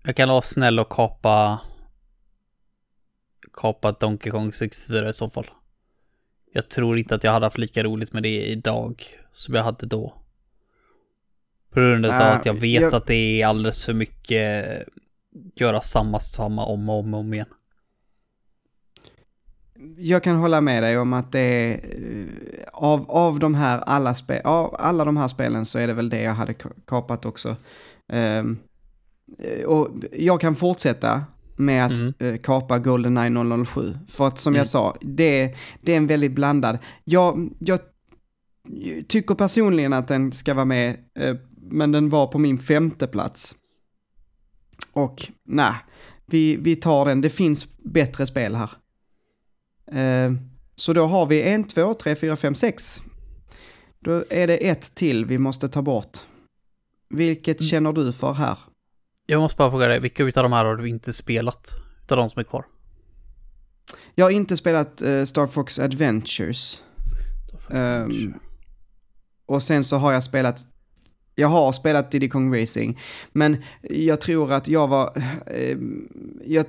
[0.05, 1.61] jag kan vara snäll och kapa
[3.53, 5.47] kapa Donkey Kong 64 i så fall.
[6.53, 9.86] Jag tror inte att jag hade haft lika roligt med det idag som jag hade
[9.86, 10.14] då.
[11.72, 14.68] På grund av Ah, att jag vet jag- att det är alldeles för mycket
[15.55, 17.47] göra samma samma om och om, och om igen.
[19.97, 24.14] Jag kan hålla med dig om att det är eh, av, av de här alla,
[24.14, 27.24] spe, av alla de här spelen så är det väl det jag hade ka- kapat
[27.24, 27.57] också.
[28.09, 28.45] Eh,
[29.66, 31.24] och jag kan fortsätta
[31.57, 32.14] med att Mm.
[32.18, 33.95] eh, kapa Goldeneye 007.
[34.09, 34.59] För att som Mm.
[34.59, 36.78] jag sa, det, det är en väldigt blandad.
[37.05, 37.78] Jag, jag
[39.09, 41.37] tycker personligen att den ska vara med, eh,
[41.70, 43.55] men den var på min femte plats.
[44.93, 45.74] Och nej,
[46.26, 47.20] vi, vi tar den.
[47.20, 48.70] Det finns bättre spel här.
[49.93, 50.32] Eh,
[50.74, 53.03] så då har vi en, två, tre, fyra, fem, sex.
[54.01, 56.18] Då är det ett till vi måste ta bort.
[57.11, 57.68] Vilket Mm.
[57.68, 58.59] känner du för här?
[59.26, 61.70] Jag måste bara fråga dig, vilka utav de här har du inte spelat?
[62.03, 62.64] Utav de som är kvar?
[64.14, 66.82] Jag har inte spelat eh, Star Fox Adventures.
[67.70, 68.34] Ehm,
[69.47, 70.64] och sen så har jag spelat
[71.35, 72.99] Jag har spelat Diddy Kong Racing,
[73.33, 75.12] men jag tror att jag var...
[75.47, 75.78] Eh,
[76.45, 76.66] jag,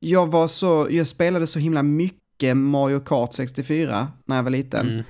[0.00, 0.88] jag var så...
[0.90, 4.88] Jag spelade så himla mycket Mario Kart 64 när jag var liten.
[4.88, 5.04] Mm.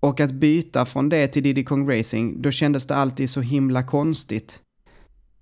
[0.00, 3.82] Och att byta från det till Diddy Kong Racing, då kändes det alltid så himla
[3.82, 4.62] konstigt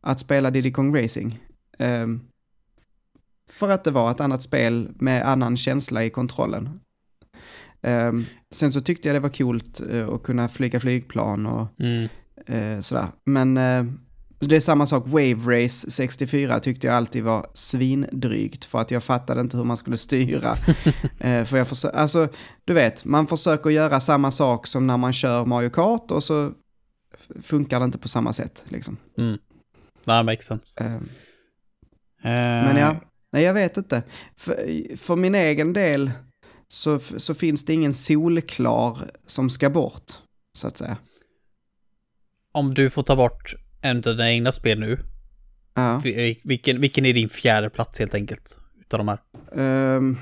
[0.01, 1.39] att spela Diddy Kong Racing.
[1.78, 2.20] Ehm,
[3.51, 6.81] för att det var ett annat spel med annan känsla i kontrollen.
[7.83, 12.09] Ehm, sen så tyckte jag det var coolt eh, att kunna flyga flygplan och Mm.
[12.47, 13.07] Eh, sådär.
[13.26, 13.84] Men eh,
[14.38, 15.34] det är samma sak, Wave
[15.64, 19.97] Race 64 tyckte jag alltid var svindrygt för att jag fattade inte hur man skulle
[19.97, 20.57] styra.
[21.18, 22.28] eh, för jag försö- alltså,
[22.64, 26.53] du vet, man försöker göra samma sak som när man kör Mario Kart och så
[27.43, 28.97] funkar det inte på samma sätt liksom.
[29.18, 29.38] Mm.
[30.05, 30.84] That makes sense.
[30.84, 30.97] Eh,
[32.22, 32.30] Eh,
[32.64, 32.97] men ja,
[33.32, 34.03] nej jag vet inte.
[34.36, 36.11] För, för min egen del
[36.68, 40.12] så, så finns det ingen solklar som ska bort,
[40.59, 40.97] så att säga.
[42.53, 44.98] Om du får ta bort en av dina egna spel nu,
[45.74, 46.01] Ja.
[46.05, 48.59] vi- vilken, vilken är din fjärde plats helt enkelt?
[48.80, 49.18] Utav de här?
[49.57, 50.16] Ehm,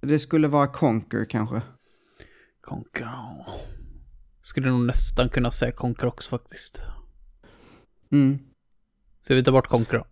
[0.00, 1.62] det skulle vara Conquer kanske.
[2.60, 3.08] Conquer.
[4.42, 6.82] Skulle nog nästan kunna säga Conquer också faktiskt.
[8.12, 8.38] Mm.
[9.20, 10.06] Så vi tar bort Conquer då.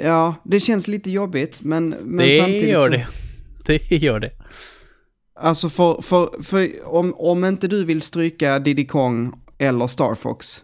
[0.00, 3.06] Ja, det känns lite jobbigt, men, men det samtidigt gör så, det.
[3.66, 4.30] Det gör det.
[5.34, 10.62] Alltså för, för, för om, om inte du vill stryka Diddy Kong eller Star Fox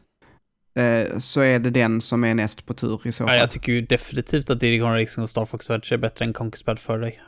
[0.74, 3.34] eh, så är det den som är näst på tur i så fall.
[3.34, 6.32] Ja, jag tycker ju definitivt att Diddy Racing och Star Fox Adventure är bättre än
[6.32, 7.22] Conquer Bad för dig.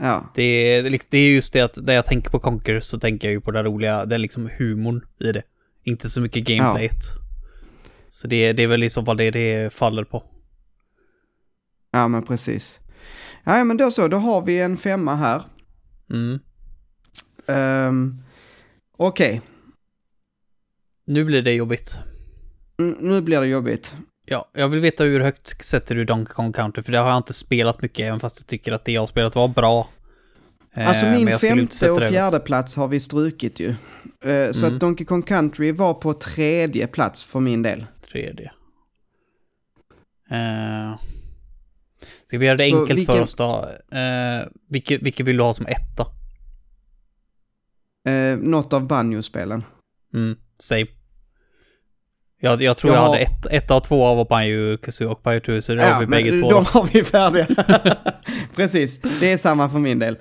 [0.00, 3.28] Ja, Det är, det är just det att när jag tänker på Conquer så tänker
[3.28, 5.42] jag ju på det roliga, det är liksom humorn i det.
[5.84, 7.02] Inte så mycket gameplayet.
[8.10, 10.24] Så det, det är väl i så fall det det faller på.
[11.92, 12.80] ja men precis.
[13.44, 15.42] Ja, men då så, då har vi en femma här.
[16.10, 16.38] Mm.
[17.46, 18.22] Um,
[18.96, 19.40] Okej,
[21.08, 21.98] Nu blir det jobbigt.
[22.80, 23.94] Mm, nu blir det jobbigt.
[24.26, 27.16] Ja, jag vill veta hur högt sätter du Donkey Kong Country, för det har jag
[27.16, 29.88] inte spelat mycket, även fast jag tycker att det jag har spelat var bra.
[30.74, 33.68] Eh, Alltså min femte och fjärde plats har vi strukit ju.
[34.24, 34.74] Eh, så Mm.
[34.74, 37.86] att Donkey Kong Country var på tredje plats för min del.
[38.00, 38.52] Tredje.
[40.30, 40.98] Eh,
[42.26, 43.68] ska vi göra det Så enkelt vilken- för oss då?
[43.96, 46.06] Eh, vilket, vilket vill du ha som etta?
[48.12, 49.64] Eh, något av Banjo-spelen.
[50.14, 50.86] Mm, same.
[52.40, 55.62] Jag, jag tror Jag jag, hade ett, ett av två av Banjo Kazooie och Tooie,
[55.62, 56.50] så det har vi bägge två.
[56.50, 56.70] de då.
[56.70, 57.46] har vi färdiga.
[58.56, 60.16] Precis, det är samma för min del.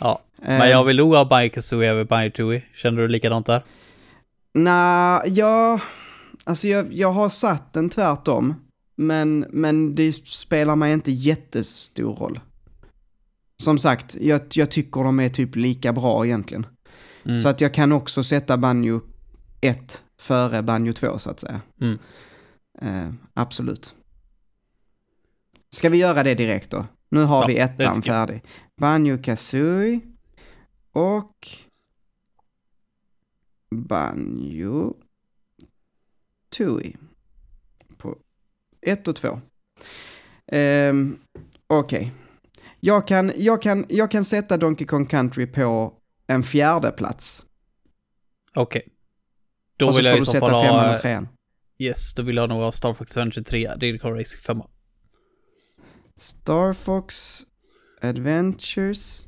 [0.00, 0.22] Ja.
[0.42, 2.62] Men jag vill nog ha Banjo Kazooie över Tooie.
[2.74, 3.64] Känner du likadant där?
[4.54, 5.80] Nej, jag...
[6.44, 8.54] Alltså jag, jag har satt den tvärtom.
[8.96, 12.40] Men, men det spelar mig inte jättestor roll.
[13.62, 16.66] Som sagt, jag, jag tycker de är typ lika bra egentligen.
[17.24, 17.38] Mm.
[17.38, 19.00] Så att jag kan också sätta Banjo
[19.60, 21.60] 1 före Banjo 2 så att säga.
[21.80, 21.98] Mm.
[22.80, 23.94] Eh, absolut.
[25.70, 26.86] Ska vi göra det direkt då?
[27.08, 28.42] Nu har Ja, vi ettan färdig.
[28.80, 30.00] Banjo Kazooie
[30.92, 31.48] och
[33.70, 34.94] Banjo
[36.56, 36.96] Tooie
[37.98, 38.18] på
[38.80, 39.40] 1 och 2.
[40.46, 41.18] Ehm,
[41.66, 42.12] Okej.
[42.80, 45.92] Jag, kan, jag, kan, jag kan sätta Donkey Kong Country på
[46.26, 47.46] en fjärde plats.
[48.54, 48.88] Okej.
[49.76, 50.94] Då och så vill får du sätta femman ha...
[50.94, 51.28] och trean.
[51.78, 54.62] Yes, då vill jag nog ha Star Fox Adventure 3, Diddy Kong Racing 5.
[56.16, 57.40] Star Fox
[58.02, 59.26] Adventures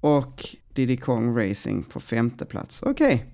[0.00, 2.82] och Diddy Kong Racing på femte plats.
[2.82, 3.26] Okej.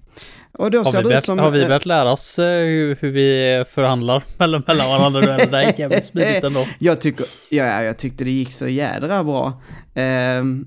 [0.53, 1.39] Och då Har ser det börjat, ut som...
[1.39, 5.27] har vi eh, börjat lära oss eh, hur, hur vi förhandlar mellan, mellan varandra nu?
[5.27, 6.67] Det här gick jävligt smidigt ändå.
[6.79, 9.63] Jag tycker, ja, jag tyckte det gick så jädra bra.
[9.95, 10.67] Ehm,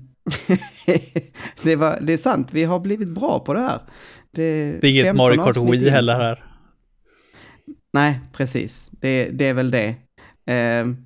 [1.62, 3.80] det, var, det är sant, vi har blivit bra på det här.
[4.36, 6.44] Det, Det är inget 15 Mario Kart Wii heller här.
[7.92, 8.90] Nej, precis.
[9.00, 9.94] Det, det är väl det.
[10.46, 10.96] Ehm,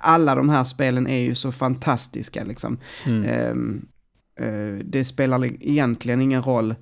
[0.00, 2.78] alla de här spelen är ju så fantastiska liksom.
[3.06, 3.24] Mm.
[3.24, 3.86] Ehm,
[4.40, 6.74] eh, det spelar egentligen ingen roll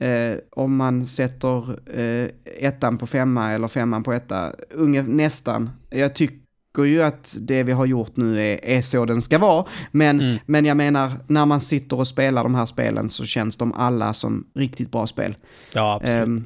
[0.00, 4.52] eh, om man sätter eh, ettan på femma eller femman på etta.
[4.70, 5.70] Unge, nästan.
[5.90, 6.41] Jag tycker
[6.78, 9.66] ju att det vi har gjort nu är, är så den ska vara.
[9.90, 10.38] Men, Mm.
[10.46, 14.12] men jag menar, när man sitter och spelar de här spelen så känns de alla
[14.12, 15.36] som riktigt bra spel.
[15.74, 16.22] Ja, absolut.
[16.26, 16.44] Ehm,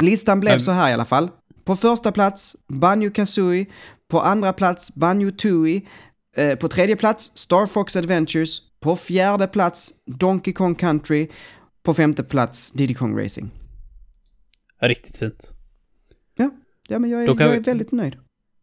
[0.00, 1.28] listan blev Men- så här i alla fall.
[1.64, 3.66] På första plats Banjo Kazooie,
[4.10, 5.80] på andra plats Banjo Tooie,
[6.36, 11.28] eh, på tredje plats Star Fox Adventures, på fjärde plats Donkey Kong Country,
[11.82, 13.50] på femte plats Diddy Kong Racing.
[14.82, 15.48] Riktigt fint.
[16.88, 18.16] Ja, men jag är, jag är vi- väldigt nöjd.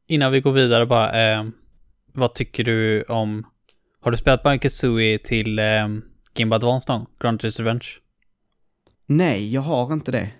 [0.09, 1.45] Innan vi går vidare bara, eh,
[2.13, 3.45] vad tycker du om...
[4.01, 5.87] Har du spelat Banjo Kazooie till eh,
[6.33, 7.05] Game Advance någon?
[7.19, 8.01] Grand Adventure?
[9.05, 10.31] Nej, jag har inte det.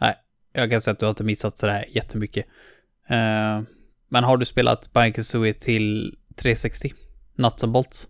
[0.00, 0.14] Nej,
[0.52, 2.46] jag kan säga att du har inte missat sådär jättemycket.
[3.10, 3.62] Uh,
[4.08, 6.92] men har du spelat Banjo till 360?
[7.36, 8.08] Nuts and bolts?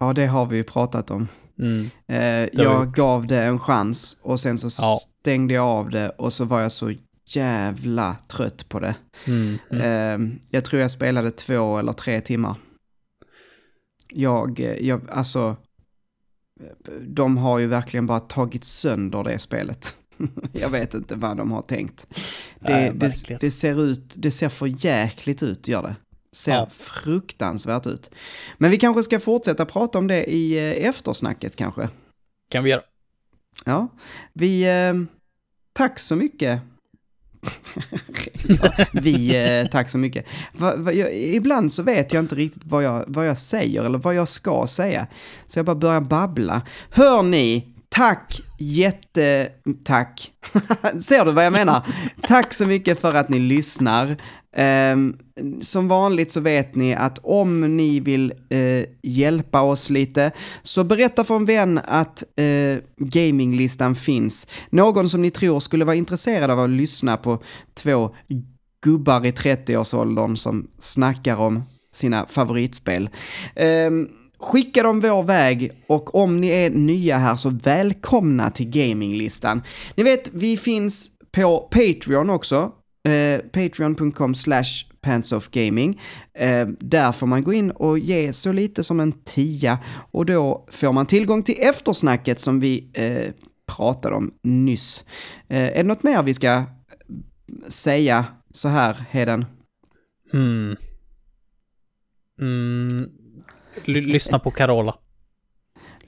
[0.00, 1.28] Ja, det har vi ju pratat om.
[1.58, 1.90] Mm.
[2.06, 4.98] Eh, jag gav det en chans och sen så ja.
[5.20, 6.92] stängde jag av det och så var jag så
[7.36, 8.94] jävla trött på det.
[9.26, 9.82] Mm, mm.
[9.82, 12.56] Eh, jag tror jag spelade två eller tre timmar.
[14.14, 15.56] Jag, jag, alltså,
[17.00, 19.96] de har ju verkligen bara tagit sönder det spelet.
[20.52, 22.06] jag vet inte vad de har tänkt.
[22.60, 25.96] Det, Nej, det, det, ser ut, det ser för jäkligt ut, gör det.
[26.32, 26.68] Ser ja.
[26.70, 28.10] fruktansvärt ut.
[28.58, 31.88] Men vi kanske ska fortsätta prata om det i eh, eftersnacket kanske.
[32.50, 32.82] Kan vi göra.
[33.64, 33.88] Ja,
[34.32, 34.62] vi...
[34.62, 34.94] Eh,
[35.72, 36.60] tack så mycket.
[38.92, 40.26] vi, eh, tack så mycket.
[40.52, 43.98] Va, va, jag, ibland så vet jag inte riktigt vad jag, vad jag säger eller
[43.98, 45.06] vad jag ska säga.
[45.46, 46.62] Så jag bara börjar babbla.
[46.90, 50.30] Hör ni, Tack, jättetack.
[51.00, 51.82] Ser du vad jag menar?
[52.22, 54.16] Tack så mycket för att ni lyssnar.
[54.56, 55.16] Ehm,
[55.60, 60.30] som vanligt så vet ni att om ni vill eh, hjälpa oss lite,
[60.62, 64.46] så berätta för en vän att eh, gaminglistan finns.
[64.70, 67.42] Någon som ni tror skulle vara intresserad av att lyssna på
[67.74, 68.14] två
[68.82, 73.10] gubbar i 30-årsåldern som snackar om sina favoritspel.
[73.54, 79.62] Ehm, skicka dem vår väg och om ni är nya här så välkomna till gaminglistan.
[79.96, 82.72] Ni vet, vi finns på Patreon också.
[83.04, 86.00] Eh, Patreon.com slash pantsofgaming.
[86.34, 89.78] Eh, där får man gå in och ge så lite som en tia
[90.10, 93.32] och då får man tillgång till eftersnacket som vi eh,
[93.76, 95.04] pratade om nyss.
[95.48, 96.64] Eh, är det något mer vi ska
[97.68, 99.44] säga så här, Heden?
[100.32, 100.76] Hmm.
[102.40, 103.10] Mm,
[103.84, 104.98] lyssna på Carola.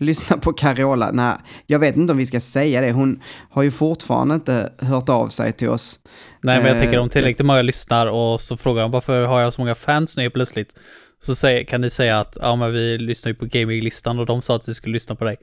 [0.00, 1.10] Lyssna på Carola.
[1.12, 1.34] Nej,
[1.66, 2.92] jag vet inte om vi ska säga det.
[2.92, 6.00] Hon har ju fortfarande inte hört av sig till oss.
[6.42, 9.40] Nej, men jag tänker om eh, tillräckligt många lyssnar och så frågar de varför har
[9.40, 10.74] jag så många fans nu plötsligt?
[11.22, 14.42] Så säger, kan ni säga att ja, men vi lyssnar ju på gaminglistan och de
[14.42, 15.36] sa att vi skulle lyssna på dig.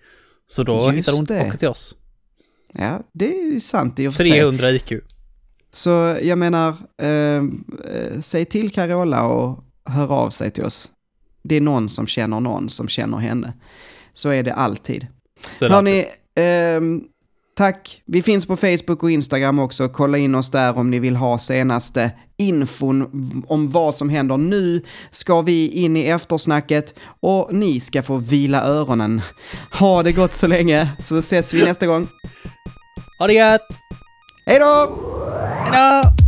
[0.47, 1.95] Så då hittar hon tillbaka till oss.
[2.73, 4.93] Ja, det är ju sant i och för 300 IQ.
[5.71, 7.43] Så jag menar, eh, eh,
[8.21, 10.91] säg till Carola och hör av sig till oss
[11.47, 13.53] det är någon som känner någon som känner henne.
[14.17, 15.07] Så är det alltid.
[15.61, 15.99] Hörni,
[16.35, 17.07] eh,
[17.57, 18.01] tack.
[18.05, 19.89] Vi finns på Facebook och Instagram också.
[19.89, 24.37] Kolla in oss där om ni vill ha senaste infon om vad som händer.
[24.37, 29.21] Nu ska vi in i eftersnacket och ni ska få vila öronen.
[29.79, 32.07] Ha det gott så länge, så ses vi nästa gång.
[33.19, 33.67] Ha det gött!
[34.45, 34.97] Hej då!
[35.71, 36.26] Hej då!